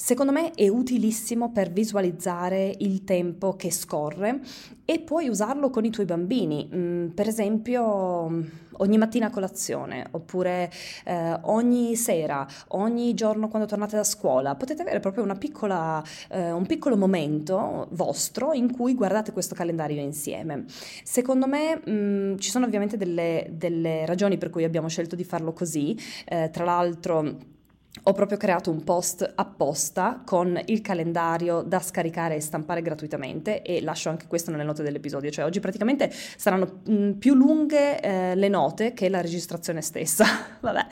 Secondo 0.00 0.30
me 0.30 0.52
è 0.52 0.68
utilissimo 0.68 1.50
per 1.50 1.72
visualizzare 1.72 2.72
il 2.78 3.02
tempo 3.02 3.56
che 3.56 3.72
scorre 3.72 4.40
e 4.84 5.00
puoi 5.00 5.28
usarlo 5.28 5.70
con 5.70 5.84
i 5.84 5.90
tuoi 5.90 6.06
bambini, 6.06 6.70
mm, 6.72 7.06
per 7.08 7.26
esempio 7.26 8.46
ogni 8.80 8.96
mattina 8.96 9.26
a 9.26 9.30
colazione 9.30 10.06
oppure 10.12 10.70
eh, 11.04 11.36
ogni 11.42 11.96
sera, 11.96 12.46
ogni 12.68 13.12
giorno 13.14 13.48
quando 13.48 13.66
tornate 13.66 13.96
da 13.96 14.04
scuola. 14.04 14.54
Potete 14.54 14.82
avere 14.82 15.00
proprio 15.00 15.26
piccola, 15.36 16.00
eh, 16.30 16.52
un 16.52 16.64
piccolo 16.64 16.96
momento 16.96 17.88
vostro 17.90 18.52
in 18.52 18.70
cui 18.70 18.94
guardate 18.94 19.32
questo 19.32 19.56
calendario 19.56 20.00
insieme. 20.00 20.64
Secondo 21.02 21.48
me 21.48 21.82
mm, 21.90 22.36
ci 22.36 22.50
sono 22.50 22.66
ovviamente 22.66 22.96
delle, 22.96 23.48
delle, 23.50 24.06
ragioni 24.06 24.38
per 24.38 24.50
cui 24.50 24.62
abbiamo 24.62 24.88
scelto 24.88 25.16
di 25.16 25.24
farlo 25.24 25.52
così, 25.52 25.98
eh, 26.24 26.50
tra 26.52 26.64
l'altro 26.64 27.56
ho 28.04 28.12
proprio 28.12 28.38
creato 28.38 28.70
un 28.70 28.84
post 28.84 29.32
apposta 29.34 30.22
con 30.24 30.60
il 30.66 30.80
calendario 30.80 31.62
da 31.62 31.80
scaricare 31.80 32.36
e 32.36 32.40
stampare 32.40 32.80
gratuitamente 32.80 33.62
e 33.62 33.82
lascio 33.82 34.08
anche 34.08 34.26
questo 34.26 34.50
nelle 34.50 34.62
note 34.62 34.82
dell'episodio, 34.82 35.30
cioè 35.30 35.44
oggi 35.44 35.60
praticamente 35.60 36.10
saranno 36.10 36.80
mm, 36.88 37.12
più 37.12 37.34
lunghe 37.34 38.00
eh, 38.00 38.34
le 38.34 38.48
note 38.48 38.92
che 38.92 39.08
la 39.08 39.20
registrazione 39.20 39.82
stessa, 39.82 40.24
vabbè. 40.60 40.86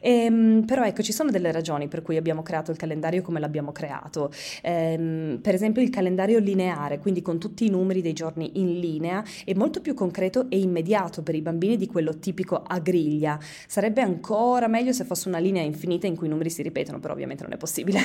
Ehm, 0.00 0.64
però 0.66 0.84
ecco, 0.84 1.02
ci 1.02 1.12
sono 1.12 1.30
delle 1.30 1.50
ragioni 1.50 1.88
per 1.88 2.02
cui 2.02 2.16
abbiamo 2.16 2.42
creato 2.42 2.70
il 2.70 2.76
calendario 2.76 3.22
come 3.22 3.40
l'abbiamo 3.40 3.72
creato. 3.72 4.30
Ehm, 4.62 5.38
per 5.40 5.54
esempio 5.54 5.82
il 5.82 5.90
calendario 5.90 6.38
lineare, 6.38 6.98
quindi 6.98 7.22
con 7.22 7.38
tutti 7.38 7.64
i 7.64 7.70
numeri 7.70 8.02
dei 8.02 8.12
giorni 8.12 8.60
in 8.60 8.78
linea, 8.78 9.24
è 9.44 9.54
molto 9.54 9.80
più 9.80 9.94
concreto 9.94 10.50
e 10.50 10.58
immediato 10.58 11.22
per 11.22 11.34
i 11.34 11.40
bambini 11.40 11.76
di 11.76 11.86
quello 11.86 12.18
tipico 12.18 12.62
a 12.62 12.78
griglia. 12.78 13.38
Sarebbe 13.66 14.02
ancora 14.02 14.68
meglio 14.68 14.92
se 14.92 15.04
fosse 15.04 15.28
una 15.28 15.38
linea 15.38 15.62
infinita 15.62 16.06
in 16.06 16.16
cui 16.16 16.23
i 16.24 16.28
numeri 16.28 16.50
si 16.50 16.62
ripetono, 16.62 17.00
però 17.00 17.12
ovviamente 17.12 17.42
non 17.42 17.52
è 17.52 17.56
possibile. 17.56 18.00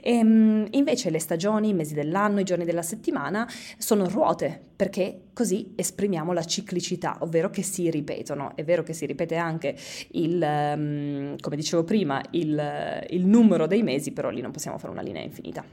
e, 0.00 0.12
ehm, 0.18 0.66
invece 0.70 1.10
le 1.10 1.18
stagioni, 1.18 1.70
i 1.70 1.74
mesi 1.74 1.94
dell'anno, 1.94 2.40
i 2.40 2.44
giorni 2.44 2.64
della 2.64 2.82
settimana 2.82 3.48
sono 3.76 4.08
ruote, 4.08 4.60
perché 4.76 5.22
così 5.32 5.72
esprimiamo 5.76 6.32
la 6.32 6.44
ciclicità, 6.44 7.18
ovvero 7.20 7.50
che 7.50 7.62
si 7.62 7.90
ripetono. 7.90 8.52
È 8.54 8.64
vero 8.64 8.82
che 8.82 8.92
si 8.92 9.06
ripete 9.06 9.36
anche 9.36 9.76
il, 10.12 10.40
um, 10.42 11.36
come 11.38 11.56
dicevo 11.56 11.84
prima, 11.84 12.22
il, 12.30 13.06
il 13.10 13.26
numero 13.26 13.66
dei 13.66 13.82
mesi, 13.82 14.12
però 14.12 14.30
lì 14.30 14.40
non 14.40 14.50
possiamo 14.50 14.78
fare 14.78 14.92
una 14.92 15.02
linea 15.02 15.22
infinita. 15.22 15.64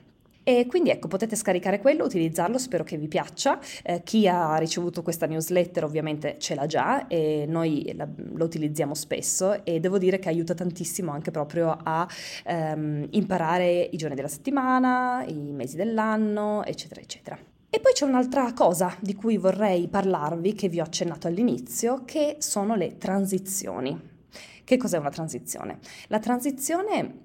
E 0.48 0.68
quindi 0.68 0.92
ecco, 0.92 1.08
potete 1.08 1.36
scaricare 1.36 1.80
quello, 1.80 2.04
utilizzarlo, 2.04 2.60
spero 2.60 2.84
che 2.84 2.98
vi 2.98 3.08
piaccia. 3.08 3.60
Eh, 3.82 4.04
chi 4.04 4.28
ha 4.28 4.58
ricevuto 4.58 5.02
questa 5.02 5.26
newsletter 5.26 5.84
ovviamente 5.84 6.36
ce 6.38 6.54
l'ha 6.54 6.68
già 6.68 7.08
e 7.08 7.46
noi 7.48 7.92
la, 7.96 8.08
lo 8.16 8.46
utilizziamo 8.46 8.94
spesso 8.94 9.66
e 9.66 9.80
devo 9.80 9.98
dire 9.98 10.20
che 10.20 10.30
aiuta 10.30 10.54
tantissimo 10.54 11.12
anche 11.12 11.32
proprio 11.32 11.76
a 11.82 12.08
ehm, 12.46 13.08
imparare 13.10 13.90
i 13.92 13.98
giorni 13.98 14.16
della 14.16 14.28
settimana, 14.28 15.26
i 15.28 15.52
mesi 15.52 15.78
dell'anno, 15.78 16.64
eccetera, 16.64 17.02
eccetera. 17.02 17.40
E 17.68 17.80
poi 17.80 17.94
c'è 17.94 18.06
un'altra 18.06 18.54
cosa 18.54 18.96
di 19.00 19.16
cui 19.16 19.38
vorrei 19.38 19.88
parlarvi, 19.88 20.54
che 20.54 20.70
vi 20.70 20.80
ho 20.80 20.84
accennato 20.84 21.26
all'inizio, 21.26 22.04
che 22.06 22.36
sono 22.38 22.76
le 22.76 22.98
transizioni. 22.98 24.00
Che 24.64 24.78
cos'è 24.78 25.00
una 25.00 25.10
transizione? 25.10 25.80
La 26.10 26.20
transizione 26.20 27.25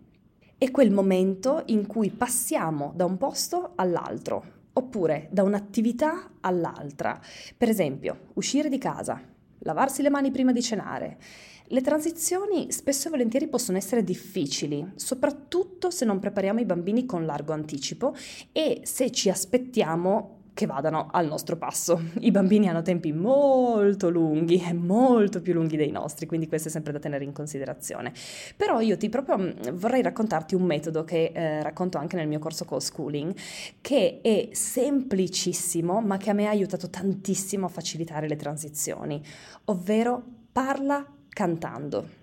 è 0.60 0.70
quel 0.70 0.90
momento 0.90 1.62
in 1.68 1.86
cui 1.86 2.10
passiamo 2.10 2.92
da 2.94 3.06
un 3.06 3.16
posto 3.16 3.72
all'altro, 3.76 4.44
oppure 4.74 5.26
da 5.30 5.42
un'attività 5.42 6.32
all'altra. 6.40 7.18
Per 7.56 7.70
esempio, 7.70 8.26
uscire 8.34 8.68
di 8.68 8.76
casa, 8.76 9.18
lavarsi 9.60 10.02
le 10.02 10.10
mani 10.10 10.30
prima 10.30 10.52
di 10.52 10.60
cenare. 10.60 11.16
Le 11.64 11.80
transizioni 11.80 12.70
spesso 12.72 13.06
e 13.06 13.10
volentieri 13.10 13.48
possono 13.48 13.78
essere 13.78 14.04
difficili, 14.04 14.86
soprattutto 14.96 15.90
se 15.90 16.04
non 16.04 16.18
prepariamo 16.18 16.60
i 16.60 16.66
bambini 16.66 17.06
con 17.06 17.24
largo 17.24 17.54
anticipo 17.54 18.14
e 18.52 18.82
se 18.84 19.10
ci 19.12 19.30
aspettiamo 19.30 20.39
che 20.60 20.66
vadano 20.66 21.08
al 21.10 21.26
nostro 21.26 21.56
passo. 21.56 21.98
I 22.20 22.30
bambini 22.30 22.68
hanno 22.68 22.82
tempi 22.82 23.12
molto 23.12 24.10
lunghi 24.10 24.62
molto 24.74 25.40
più 25.40 25.54
lunghi 25.54 25.78
dei 25.78 25.90
nostri, 25.90 26.26
quindi 26.26 26.48
questo 26.48 26.68
è 26.68 26.70
sempre 26.70 26.92
da 26.92 26.98
tenere 26.98 27.24
in 27.24 27.32
considerazione. 27.32 28.12
Però 28.56 28.78
io 28.80 28.98
ti 28.98 29.08
proprio 29.08 29.38
mm, 29.38 29.50
vorrei 29.72 30.02
raccontarti 30.02 30.54
un 30.54 30.64
metodo 30.64 31.02
che 31.02 31.32
eh, 31.34 31.62
racconto 31.62 31.96
anche 31.96 32.16
nel 32.16 32.28
mio 32.28 32.38
corso 32.38 32.66
co-schooling, 32.66 33.34
che 33.80 34.20
è 34.20 34.50
semplicissimo, 34.52 36.02
ma 36.02 36.18
che 36.18 36.28
a 36.28 36.34
me 36.34 36.46
ha 36.46 36.50
aiutato 36.50 36.90
tantissimo 36.90 37.64
a 37.64 37.70
facilitare 37.70 38.28
le 38.28 38.36
transizioni, 38.36 39.22
ovvero 39.64 40.22
parla 40.52 41.06
cantando. 41.30 42.19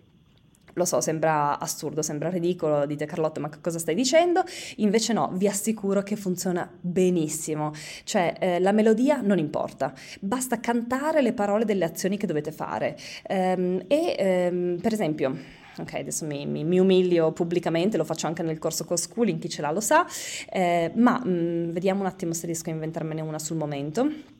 Lo 0.78 0.86
so, 0.86 1.02
sembra 1.02 1.58
assurdo, 1.58 2.04
sembra 2.04 2.30
ridicolo, 2.30 2.86
dite 2.86 3.08
Carlotta, 3.08 3.40
ma 3.40 3.50
cosa 3.60 3.80
stai 3.80 3.96
dicendo? 3.96 4.44
Invece 4.76 5.12
no, 5.12 5.32
vi 5.34 5.48
assicuro 5.48 6.04
che 6.04 6.16
funziona 6.16 6.70
benissimo. 6.80 7.72
Cioè, 8.04 8.36
eh, 8.40 8.60
la 8.60 8.72
melodia 8.72 9.20
non 9.22 9.40
importa, 9.40 9.92
basta 10.20 10.60
cantare 10.60 11.24
le 11.24 11.34
parole 11.34 11.66
delle 11.66 11.84
azioni 11.84 12.16
che 12.18 12.28
dovete 12.28 12.52
fare. 12.52 12.96
Ehm, 13.24 13.86
e, 13.88 14.16
ehm, 14.20 14.80
per 14.80 14.94
esempio, 14.94 15.36
ok, 15.80 15.94
adesso 15.96 16.28
mi, 16.28 16.46
mi, 16.46 16.63
mi, 16.63 16.78
umilio 16.78 17.32
pubblicamente, 17.32 17.98
lo 17.98 18.04
faccio 18.04 18.28
anche 18.28 18.44
nel 18.44 18.60
corso 18.60 18.86
co-schooling, 18.86 19.40
chi 19.40 19.50
ce 19.50 19.63
l'ha 19.63 19.72
lo 19.72 19.80
sa, 19.80 20.06
eh, 20.52 20.92
ma 20.94 21.20
mh, 21.24 21.30
mm, 21.30 21.70
vediamo 21.72 22.02
un 22.02 22.06
attimo 22.06 22.34
se 22.34 22.46
riesco 22.46 22.70
a 22.70 22.74
inventarmene 22.74 23.22
una 23.22 23.40
sul 23.40 23.58
momento 23.58 24.36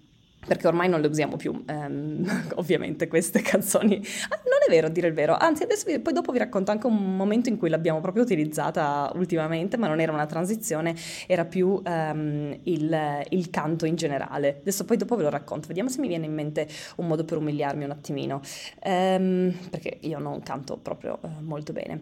perché 0.48 0.68
ormai 0.68 0.88
non 0.88 1.02
le 1.02 1.08
usiamo 1.08 1.36
più, 1.36 1.64
ehm, 1.68 2.54
ovviamente, 2.56 3.08
queste 3.08 3.42
canzoni. 3.42 4.02
Ah, 4.30 4.40
non 4.46 4.60
è 4.66 4.70
vero, 4.70 4.88
a 4.88 4.90
dire 4.90 5.08
il 5.08 5.14
vero, 5.14 5.36
anzi 5.36 5.64
adesso 5.64 5.84
vi, 5.86 6.00
poi 6.00 6.14
dopo 6.14 6.32
vi 6.32 6.38
racconto 6.38 6.72
anche 6.72 6.88
un 6.88 7.16
momento 7.16 7.50
in 7.50 7.58
cui 7.58 7.70
l'abbiamo 7.70 8.00
proprio 8.00 8.24
utilizzata 8.24 9.12
ultimamente, 9.16 9.78
ma 9.78 9.88
non 9.88 10.00
era 10.00 10.14
una 10.14 10.26
transizione, 10.26 10.96
era 11.28 11.46
più 11.46 11.82
ehm, 11.84 12.60
il, 12.64 13.26
il, 13.30 13.50
canto 13.50 13.86
in 13.86 13.96
generale. 13.96 14.58
Adesso 14.62 14.86
poi 14.86 14.98
dopo 14.98 15.16
ve 15.16 15.24
lo 15.24 15.30
racconto, 15.30 15.68
vediamo 15.68 15.90
se 15.90 16.00
mi 16.00 16.08
viene 16.08 16.26
in 16.26 16.34
mente 16.34 16.68
un 16.96 17.08
modo 17.08 17.26
per 17.26 17.38
umiliarmi 17.38 17.84
un 17.84 17.92
attimino, 17.92 18.42
ehm, 18.82 19.54
perché 19.70 19.98
io 20.02 20.20
non 20.20 20.42
canto 20.42 20.78
proprio 20.78 21.20
eh, 21.22 21.28
molto 21.42 21.74
bene. 21.74 22.02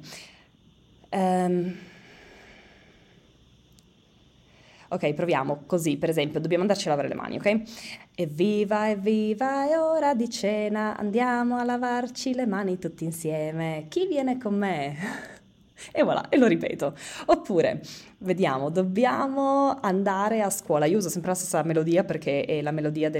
Ehm, 1.09 1.75
Ok, 4.89 5.13
proviamo 5.13 5.63
così, 5.65 5.97
per 5.97 6.09
esempio, 6.09 6.39
dobbiamo 6.39 6.63
andarci 6.63 6.87
a 6.87 6.91
lavare 6.91 7.07
le 7.07 7.15
mani, 7.15 7.37
ok? 7.37 7.61
Evviva, 8.15 8.89
evviva, 8.89 9.67
è 9.69 9.77
ora 9.79 10.13
di 10.13 10.29
cena, 10.29 10.95
andiamo 10.97 11.57
a 11.57 11.63
lavarci 11.63 12.33
le 12.33 12.45
mani 12.45 12.77
tutti 12.77 13.03
insieme. 13.03 13.85
Chi 13.89 14.07
viene 14.07 14.37
con 14.37 14.55
me? 14.55 14.95
E 15.91 16.03
voilà, 16.03 16.29
e 16.29 16.37
lo 16.37 16.47
ripeto. 16.47 16.95
Oppure, 17.25 17.81
vediamo, 18.19 18.69
dobbiamo 18.69 19.77
andare 19.81 20.41
a 20.41 20.49
scuola. 20.49 20.85
Io 20.85 20.97
uso 20.97 21.09
sempre 21.09 21.31
la 21.31 21.35
stessa 21.35 21.61
melodia 21.63 22.05
perché 22.05 22.45
è 22.45 22.61
la 22.61 22.71
melodia 22.71 23.11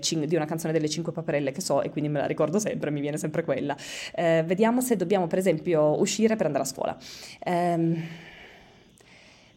cin- 0.00 0.24
di 0.26 0.34
una 0.34 0.46
canzone 0.46 0.72
delle 0.72 0.88
cinque 0.88 1.12
paperelle 1.12 1.52
che 1.52 1.60
so 1.60 1.82
e 1.82 1.90
quindi 1.90 2.08
me 2.10 2.20
la 2.20 2.26
ricordo 2.26 2.58
sempre, 2.58 2.90
mi 2.90 3.00
viene 3.00 3.18
sempre 3.18 3.44
quella. 3.44 3.76
Eh, 4.14 4.42
vediamo 4.46 4.80
se 4.80 4.96
dobbiamo, 4.96 5.26
per 5.26 5.38
esempio, 5.38 6.00
uscire 6.00 6.34
per 6.34 6.46
andare 6.46 6.64
a 6.64 6.66
scuola. 6.66 6.96
Eh, 7.44 8.26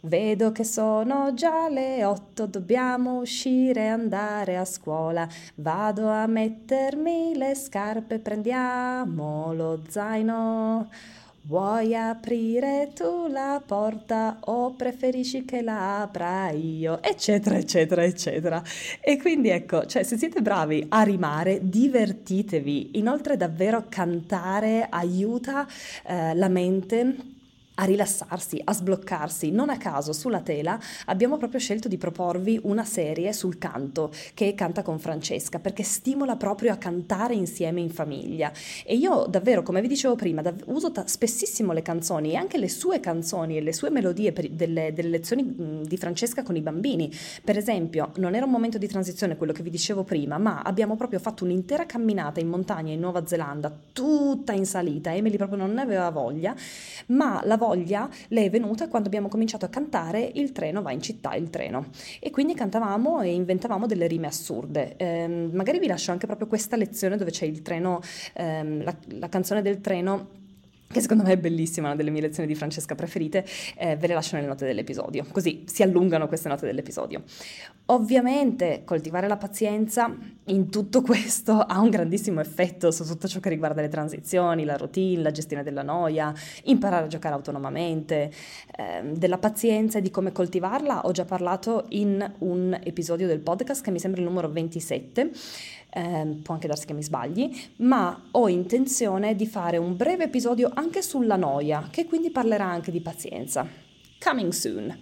Vedo 0.03 0.51
che 0.51 0.63
sono 0.63 1.31
già 1.35 1.69
le 1.69 2.03
otto, 2.03 2.47
dobbiamo 2.47 3.19
uscire 3.19 3.81
e 3.81 3.87
andare 3.87 4.57
a 4.57 4.65
scuola. 4.65 5.27
Vado 5.55 6.09
a 6.09 6.25
mettermi 6.25 7.37
le 7.37 7.53
scarpe, 7.53 8.17
prendiamo 8.17 9.53
lo 9.53 9.83
zaino. 9.87 10.89
Vuoi 11.43 11.95
aprire 11.95 12.91
tu 12.95 13.27
la 13.27 13.61
porta 13.63 14.37
o 14.45 14.73
preferisci 14.73 15.45
che 15.45 15.61
la 15.61 16.01
apra 16.01 16.49
io? 16.49 16.99
Eccetera, 17.03 17.57
eccetera, 17.57 18.03
eccetera. 18.03 18.63
E 18.99 19.19
quindi 19.19 19.49
ecco, 19.49 19.85
cioè 19.85 20.01
se 20.01 20.17
siete 20.17 20.41
bravi 20.41 20.83
a 20.89 21.03
rimare, 21.03 21.59
divertitevi. 21.61 22.97
Inoltre 22.97 23.37
davvero 23.37 23.85
cantare 23.87 24.87
aiuta 24.89 25.67
eh, 26.07 26.33
la 26.33 26.47
mente 26.47 27.39
a 27.81 27.85
rilassarsi, 27.85 28.61
a 28.63 28.73
sbloccarsi. 28.73 29.51
Non 29.51 29.69
a 29.69 29.77
caso 29.77 30.13
sulla 30.13 30.41
tela 30.41 30.79
abbiamo 31.05 31.37
proprio 31.37 31.59
scelto 31.59 31.87
di 31.87 31.97
proporvi 31.97 32.59
una 32.63 32.85
serie 32.85 33.33
sul 33.33 33.57
canto 33.57 34.11
che 34.33 34.53
canta 34.53 34.83
con 34.83 34.99
Francesca 34.99 35.59
perché 35.59 35.83
stimola 35.83 36.35
proprio 36.35 36.71
a 36.71 36.77
cantare 36.77 37.33
insieme 37.33 37.81
in 37.81 37.89
famiglia. 37.89 38.51
E 38.85 38.95
io 38.95 39.25
davvero, 39.27 39.63
come 39.63 39.81
vi 39.81 39.87
dicevo 39.87 40.15
prima, 40.15 40.41
dav- 40.41 40.63
uso 40.67 40.91
ta- 40.91 41.07
spessissimo 41.07 41.73
le 41.73 41.81
canzoni 41.81 42.31
e 42.31 42.35
anche 42.35 42.59
le 42.59 42.69
sue 42.69 42.99
canzoni 42.99 43.57
e 43.57 43.61
le 43.61 43.73
sue 43.73 43.89
melodie 43.89 44.31
per, 44.31 44.47
delle, 44.49 44.93
delle, 44.93 45.09
lezioni 45.09 45.43
mh, 45.43 45.87
di 45.87 45.97
Francesca 45.97 46.43
con 46.43 46.55
i 46.55 46.61
bambini. 46.61 47.11
Per 47.43 47.57
esempio, 47.57 48.11
non 48.17 48.35
era 48.35 48.45
un 48.45 48.51
momento 48.51 48.77
di 48.77 48.87
transizione 48.87 49.37
quello 49.37 49.53
che 49.53 49.63
vi 49.63 49.71
dicevo 49.71 50.03
prima, 50.03 50.37
ma 50.37 50.61
abbiamo 50.61 50.95
proprio 50.95 51.17
fatto 51.19 51.45
un'intera 51.45 51.87
camminata 51.87 52.39
in 52.39 52.47
montagna 52.47 52.93
in 52.93 52.99
Nuova 52.99 53.25
Zelanda, 53.25 53.75
tutta 53.91 54.53
in 54.53 54.67
salita. 54.67 55.13
Emily 55.13 55.37
proprio 55.37 55.57
non 55.57 55.73
ne 55.73 55.81
aveva 55.81 56.11
voglia, 56.11 56.55
ma 57.07 57.41
la 57.43 57.57
voglia 57.57 57.70
le 58.27 58.43
è 58.43 58.49
venuta 58.49 58.87
quando 58.87 59.07
abbiamo 59.07 59.27
cominciato 59.27 59.65
a 59.65 59.69
cantare 59.69 60.31
Il 60.33 60.51
treno 60.51 60.81
va 60.81 60.91
in 60.91 61.01
città, 61.01 61.35
il 61.35 61.49
treno. 61.49 61.87
E 62.19 62.29
quindi 62.29 62.53
cantavamo 62.53 63.21
e 63.21 63.33
inventavamo 63.33 63.85
delle 63.85 64.07
rime 64.07 64.27
assurde. 64.27 64.95
Eh, 64.97 65.27
magari 65.27 65.79
vi 65.79 65.87
lascio 65.87 66.11
anche 66.11 66.25
proprio 66.25 66.47
questa 66.47 66.75
lezione 66.75 67.17
dove 67.17 67.31
c'è 67.31 67.45
il 67.45 67.61
treno, 67.61 68.01
ehm, 68.33 68.83
la, 68.83 68.95
la 69.19 69.29
canzone 69.29 69.61
del 69.61 69.81
treno 69.81 70.39
che 70.91 71.01
secondo 71.01 71.23
me 71.23 71.33
è 71.33 71.37
bellissima, 71.37 71.87
una 71.87 71.95
delle 71.95 72.09
mie 72.09 72.21
lezioni 72.21 72.47
di 72.47 72.55
Francesca 72.55 72.95
preferite, 72.95 73.45
eh, 73.77 73.95
ve 73.95 74.07
le 74.07 74.13
lascio 74.13 74.35
nelle 74.35 74.47
note 74.47 74.65
dell'episodio, 74.65 75.25
così 75.31 75.63
si 75.65 75.83
allungano 75.83 76.27
queste 76.27 76.49
note 76.49 76.65
dell'episodio. 76.65 77.23
Ovviamente 77.85 78.83
coltivare 78.85 79.27
la 79.27 79.37
pazienza 79.37 80.15
in 80.45 80.69
tutto 80.69 81.01
questo 81.01 81.59
ha 81.59 81.79
un 81.79 81.89
grandissimo 81.89 82.39
effetto 82.39 82.91
su 82.91 83.05
tutto 83.05 83.27
ciò 83.27 83.39
che 83.39 83.49
riguarda 83.49 83.81
le 83.81 83.89
transizioni, 83.89 84.63
la 84.63 84.77
routine, 84.77 85.21
la 85.21 85.31
gestione 85.31 85.63
della 85.63 85.83
noia, 85.83 86.33
imparare 86.63 87.05
a 87.05 87.07
giocare 87.07 87.35
autonomamente. 87.35 88.31
Eh, 88.77 89.01
della 89.13 89.37
pazienza 89.37 89.97
e 89.97 90.01
di 90.01 90.09
come 90.09 90.31
coltivarla 90.31 91.05
ho 91.05 91.11
già 91.11 91.25
parlato 91.25 91.85
in 91.89 92.31
un 92.39 92.77
episodio 92.83 93.27
del 93.27 93.39
podcast 93.39 93.83
che 93.83 93.91
mi 93.91 93.99
sembra 93.99 94.21
il 94.21 94.27
numero 94.27 94.49
27 94.49 95.31
eh, 95.93 96.37
può 96.41 96.53
anche 96.53 96.67
darsi 96.67 96.85
che 96.85 96.93
mi 96.93 97.03
sbagli, 97.03 97.49
ma 97.77 98.29
ho 98.31 98.47
intenzione 98.47 99.35
di 99.35 99.45
fare 99.45 99.77
un 99.77 99.95
breve 99.95 100.25
episodio 100.25 100.71
anche 100.73 101.01
sulla 101.01 101.35
noia, 101.35 101.87
che 101.91 102.05
quindi 102.05 102.31
parlerà 102.31 102.65
anche 102.65 102.91
di 102.91 103.01
pazienza. 103.01 103.67
Coming 104.19 104.51
soon. 104.51 104.99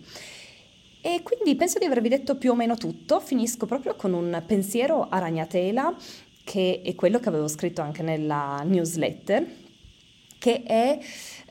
E 1.02 1.22
quindi 1.24 1.56
penso 1.56 1.80
di 1.80 1.86
avervi 1.86 2.10
detto 2.10 2.36
più 2.36 2.52
o 2.52 2.56
meno 2.56 2.76
tutto, 2.76 3.20
finisco 3.20 3.66
proprio 3.66 3.96
con 3.96 4.14
un 4.14 4.44
pensiero 4.46 5.08
a 5.08 5.20
ragnatela, 5.20 5.96
che 6.44 6.82
è 6.84 6.96
quello 6.96 7.20
che 7.20 7.30
avevo 7.30 7.48
scritto 7.48 7.82
anche 7.82 8.02
nella 8.02 8.62
newsletter, 8.66 9.46
che 10.40 10.64
è 10.64 10.98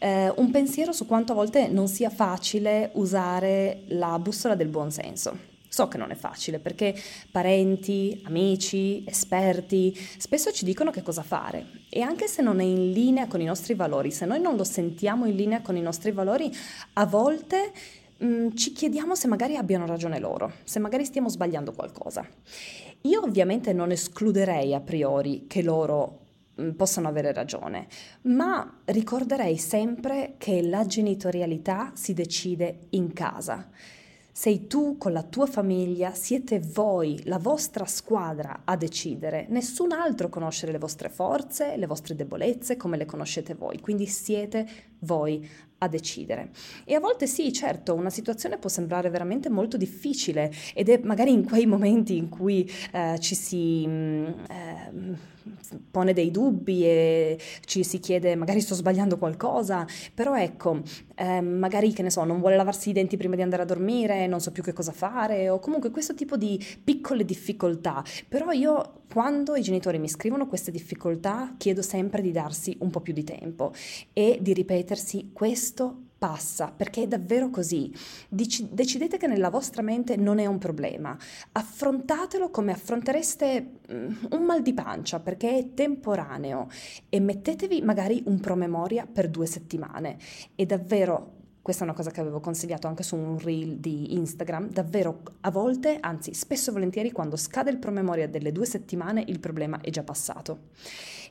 eh, 0.01 0.33
un 0.37 0.51
pensiero 0.51 0.93
su 0.93 1.07
quanto 1.07 1.33
a 1.33 1.35
volte 1.37 1.69
non 1.69 1.89
sia 1.89 2.11
facile 2.11 2.91
usare 2.95 3.83
la 3.89 4.19
bussola 4.19 4.55
del 4.55 4.69
buonsenso. 4.69 5.57
So 5.79 5.87
che 5.87 5.97
non 5.97 6.11
è 6.11 6.17
facile 6.17 6.59
perché 6.59 6.93
parenti, 7.31 8.21
amici, 8.25 9.05
esperti 9.07 9.97
spesso 10.19 10.51
ci 10.51 10.65
dicono 10.65 10.91
che 10.91 11.03
cosa 11.03 11.23
fare 11.23 11.85
e 11.89 12.01
anche 12.01 12.27
se 12.27 12.43
non 12.43 12.59
è 12.59 12.65
in 12.65 12.91
linea 12.91 13.29
con 13.29 13.41
i 13.41 13.45
nostri 13.45 13.75
valori, 13.75 14.11
se 14.11 14.27
noi 14.27 14.41
non 14.41 14.57
lo 14.57 14.65
sentiamo 14.65 15.25
in 15.27 15.37
linea 15.37 15.61
con 15.61 15.77
i 15.77 15.81
nostri 15.81 16.11
valori, 16.11 16.51
a 16.95 17.07
volte 17.07 17.71
mh, 18.17 18.27
mm, 18.27 18.49
ci 18.57 18.73
chiediamo 18.73 19.15
se 19.15 19.29
magari 19.29 19.55
abbiano 19.55 19.87
ragione 19.87 20.19
loro, 20.19 20.55
se 20.65 20.81
magari 20.81 21.05
stiamo 21.05 21.29
sbagliando 21.29 21.71
qualcosa. 21.71 22.27
Io 23.03 23.23
ovviamente 23.23 23.73
non 23.73 23.93
escluderei 23.93 24.75
a 24.75 24.81
priori 24.81 25.45
che 25.47 25.63
loro 25.63 26.23
mm, 26.61 26.71
possano 26.71 27.07
avere 27.07 27.33
ragione, 27.33 27.87
ma 28.23 28.81
ricorderei 28.87 29.57
sempre 29.59 30.35
che 30.39 30.61
la 30.61 30.85
genitorialità 30.85 31.93
si 31.95 32.15
decide 32.15 32.87
in 32.91 33.13
casa 33.13 33.71
sei 34.39 34.69
tu 34.69 34.99
con 34.99 35.13
la 35.13 35.25
tua 35.25 35.47
famiglia, 35.47 36.13
siete 36.13 36.61
voi, 36.61 37.21
la 37.25 37.39
vostra 37.39 37.87
squadra 37.87 38.61
a 38.65 38.77
decidere. 38.77 39.47
Nessun 39.49 39.91
altro 39.91 40.29
conosce 40.29 40.71
le 40.71 40.79
vostre 40.79 41.09
forze, 41.09 41.77
le 41.77 41.87
vostre 41.89 42.15
debolezze 42.15 42.77
come 42.77 42.97
le 42.97 43.05
conoscete 43.05 43.55
voi, 43.55 43.81
quindi 43.81 44.07
siete 44.07 44.65
voi 45.01 45.45
a 45.79 45.89
decidere. 45.89 46.51
E 46.85 46.95
a 46.95 47.01
volte 47.01 47.27
sì, 47.27 47.53
certo, 47.53 47.97
una 47.97 48.11
situazione 48.11 48.59
può 48.59 48.71
sembrare 48.71 49.11
veramente 49.11 49.51
molto 49.51 49.77
difficile 49.77 50.53
ed 50.73 50.89
è 50.89 51.01
magari 51.03 51.33
in 51.33 51.45
quei 51.45 51.67
momenti 51.67 52.17
in 52.17 52.29
cui 52.29 52.71
eh, 52.93 53.19
ci 53.19 53.35
si... 53.35 53.85
Mm, 53.89 54.25
eh, 54.49 55.37
pone 55.91 56.13
dei 56.13 56.31
dubbi 56.31 56.85
e 56.85 57.39
ci 57.65 57.85
si 57.85 57.99
chiede 57.99 58.35
magari 58.35 58.61
sto 58.61 58.75
sbagliando 58.75 59.19
qualcosa, 59.19 59.87
però 60.15 60.37
ecco, 60.37 60.81
eh, 61.15 61.41
magari 61.41 61.93
che 61.93 62.03
ne 62.03 62.11
so, 62.11 62.25
non 62.25 62.41
vuole 62.41 62.57
lavarsi 62.57 62.91
i 62.91 62.93
denti 62.93 63.17
prima 63.17 63.37
di 63.37 63.43
andare 63.43 63.63
a 63.63 63.67
dormire, 63.67 64.27
non 64.27 64.41
so 64.41 64.53
più 64.53 64.63
che 64.63 64.73
cosa 64.73 64.93
fare 64.93 65.49
o 65.49 65.59
comunque 65.59 65.91
questo 65.91 66.15
tipo 66.15 66.37
di 66.37 66.65
piccole 66.83 67.25
difficoltà. 67.25 68.05
Però 68.29 68.51
io 68.51 69.03
quando 69.13 69.57
i 69.57 69.63
genitori 69.63 69.99
mi 69.99 70.09
scrivono 70.09 70.47
queste 70.47 70.71
difficoltà 70.71 71.55
chiedo 71.57 71.83
sempre 71.83 72.23
di 72.23 72.33
darsi 72.33 72.77
un 72.81 72.91
po' 72.91 73.01
più 73.01 73.13
di 73.13 73.25
tempo 73.25 73.73
e 74.13 74.39
di 74.41 74.53
ripetersi 74.53 75.31
questo 75.33 76.03
passa, 76.19 76.73
perché 76.75 77.05
è 77.05 77.07
davvero 77.07 77.49
così. 77.49 77.95
Dici, 78.29 78.69
decidete 78.71 79.17
che 79.17 79.29
nella 79.29 79.51
vostra 79.51 79.83
mente 79.83 80.17
non 80.17 80.39
è 80.39 80.47
un 80.47 80.59
problema, 80.59 81.17
affrontatelo 81.53 82.51
come 82.51 82.73
affrontereste 82.73 83.71
mm, 83.93 84.15
un 84.31 84.43
mal 84.43 84.63
di 84.63 84.75
pancia, 84.75 85.21
perché 85.21 85.57
è 85.57 85.75
temporaneo 85.75 86.69
e 87.09 87.21
mettetevi 87.21 87.83
magari 87.83 88.23
un 88.27 88.41
promemoria 88.41 89.07
per 89.07 89.29
due 89.29 89.47
settimane. 89.47 90.19
E 90.55 90.67
davvero 90.67 91.37
questa 91.69 91.85
è 91.85 91.89
una 91.89 91.99
cosa 91.99 92.11
che 92.11 92.21
avevo 92.21 92.41
consigliato 92.41 92.87
anche 92.87 93.03
su 93.03 93.15
un 93.15 93.39
reel 93.39 93.77
di 93.77 94.15
Instagram, 94.15 94.71
davvero 94.71 95.21
a 95.43 95.51
volte, 95.51 95.99
anzi 96.01 96.33
spesso 96.33 96.71
e 96.71 96.73
volentieri 96.73 97.13
quando 97.13 97.37
scade 97.37 97.69
il 97.69 97.77
promemoria 97.77 98.27
delle 98.27 98.53
due 98.53 98.65
settimane 98.65 99.23
il 99.27 99.39
problema 99.39 99.79
è 99.83 99.91
già 99.91 100.03
passato. 100.03 100.69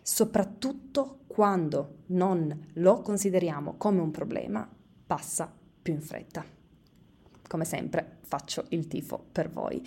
Soprattutto 0.04 1.22
quando 1.26 2.04
non 2.08 2.68
lo 2.74 3.02
consideriamo 3.02 3.78
come 3.78 4.00
un 4.00 4.12
problema, 4.12 4.70
passa 5.08 5.52
più 5.82 5.94
in 5.94 6.02
fretta. 6.02 6.46
Come 7.48 7.66
sempre 7.66 8.17
faccio 8.28 8.66
il 8.70 8.88
tifo 8.88 9.24
per 9.32 9.50
voi. 9.50 9.82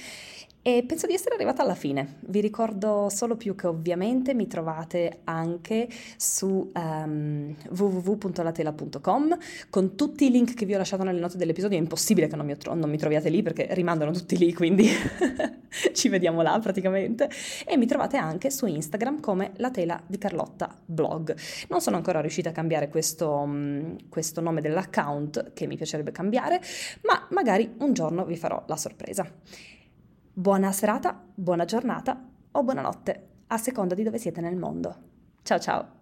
E 0.63 0.85
penso 0.87 1.07
di 1.07 1.15
essere 1.15 1.37
arrivata 1.37 1.63
alla 1.63 1.75
fine. 1.75 2.19
Vi 2.21 2.39
ricordo 2.41 3.09
solo 3.09 3.35
più 3.35 3.55
che 3.55 3.67
ovviamente 3.67 4.35
mi 4.35 4.47
trovate 4.47 5.21
anche 5.25 5.89
su 6.19 6.71
um, 6.75 7.57
www.latela.com 7.71 9.39
con 9.71 9.97
tutti 9.97 10.27
i 10.27 10.31
link 10.31 10.53
che 10.53 10.67
vi 10.67 10.75
ho 10.75 10.77
lasciato 10.79 11.03
nelle 11.03 11.19
note 11.19 11.39
dell'episodio. 11.39 11.79
È 11.79 11.81
impossibile 11.81 12.27
che 12.27 12.37
non 12.37 12.45
mi, 12.45 12.55
tro- 12.59 12.75
non 12.75 12.91
mi 12.91 12.99
troviate 12.99 13.31
lì 13.31 13.41
perché 13.41 13.69
rimandano 13.71 14.11
tutti 14.13 14.37
lì, 14.37 14.53
quindi 14.53 14.87
ci 15.95 16.11
vediamo 16.11 16.43
là 16.43 16.59
praticamente. 16.59 17.31
E 17.67 17.79
mi 17.79 17.87
trovate 17.87 18.19
anche 18.19 18.51
su 18.51 18.67
Instagram 18.67 19.21
come 19.21 19.53
La 19.57 19.71
Tela 19.71 19.99
di 20.07 20.19
Carlotta 20.19 20.77
Blog. 20.85 21.35
Non 21.71 21.81
sono 21.81 21.97
ancora 21.97 22.21
riuscita 22.21 22.51
a 22.51 22.53
cambiare 22.53 22.91
questo, 22.91 23.31
um, 23.31 23.97
questo 24.11 24.43
nome 24.43 24.61
dell'account 24.61 25.55
che 25.55 25.67
mi 25.67 25.77
piacerebbe 25.77 26.13
cambiare, 26.13 26.61
ma 27.05 27.27
magari 27.31 27.77
un 27.79 27.95
giorno 27.95 28.27
vi 28.31 28.37
farò 28.37 28.63
la 28.67 28.77
sorpresa. 28.77 29.29
Buona 30.33 30.73
serata, 30.73 31.23
buona 31.35 31.65
giornata 31.65 32.29
o 32.53 32.63
buonanotte, 32.63 33.29
a 33.49 33.59
seconda 33.59 33.95
di 33.95 34.03
dove 34.03 34.19
siete 34.19 34.41
nel 34.41 34.57
mondo. 34.57 34.97
Ciao 35.43 35.59
ciao! 35.59 36.00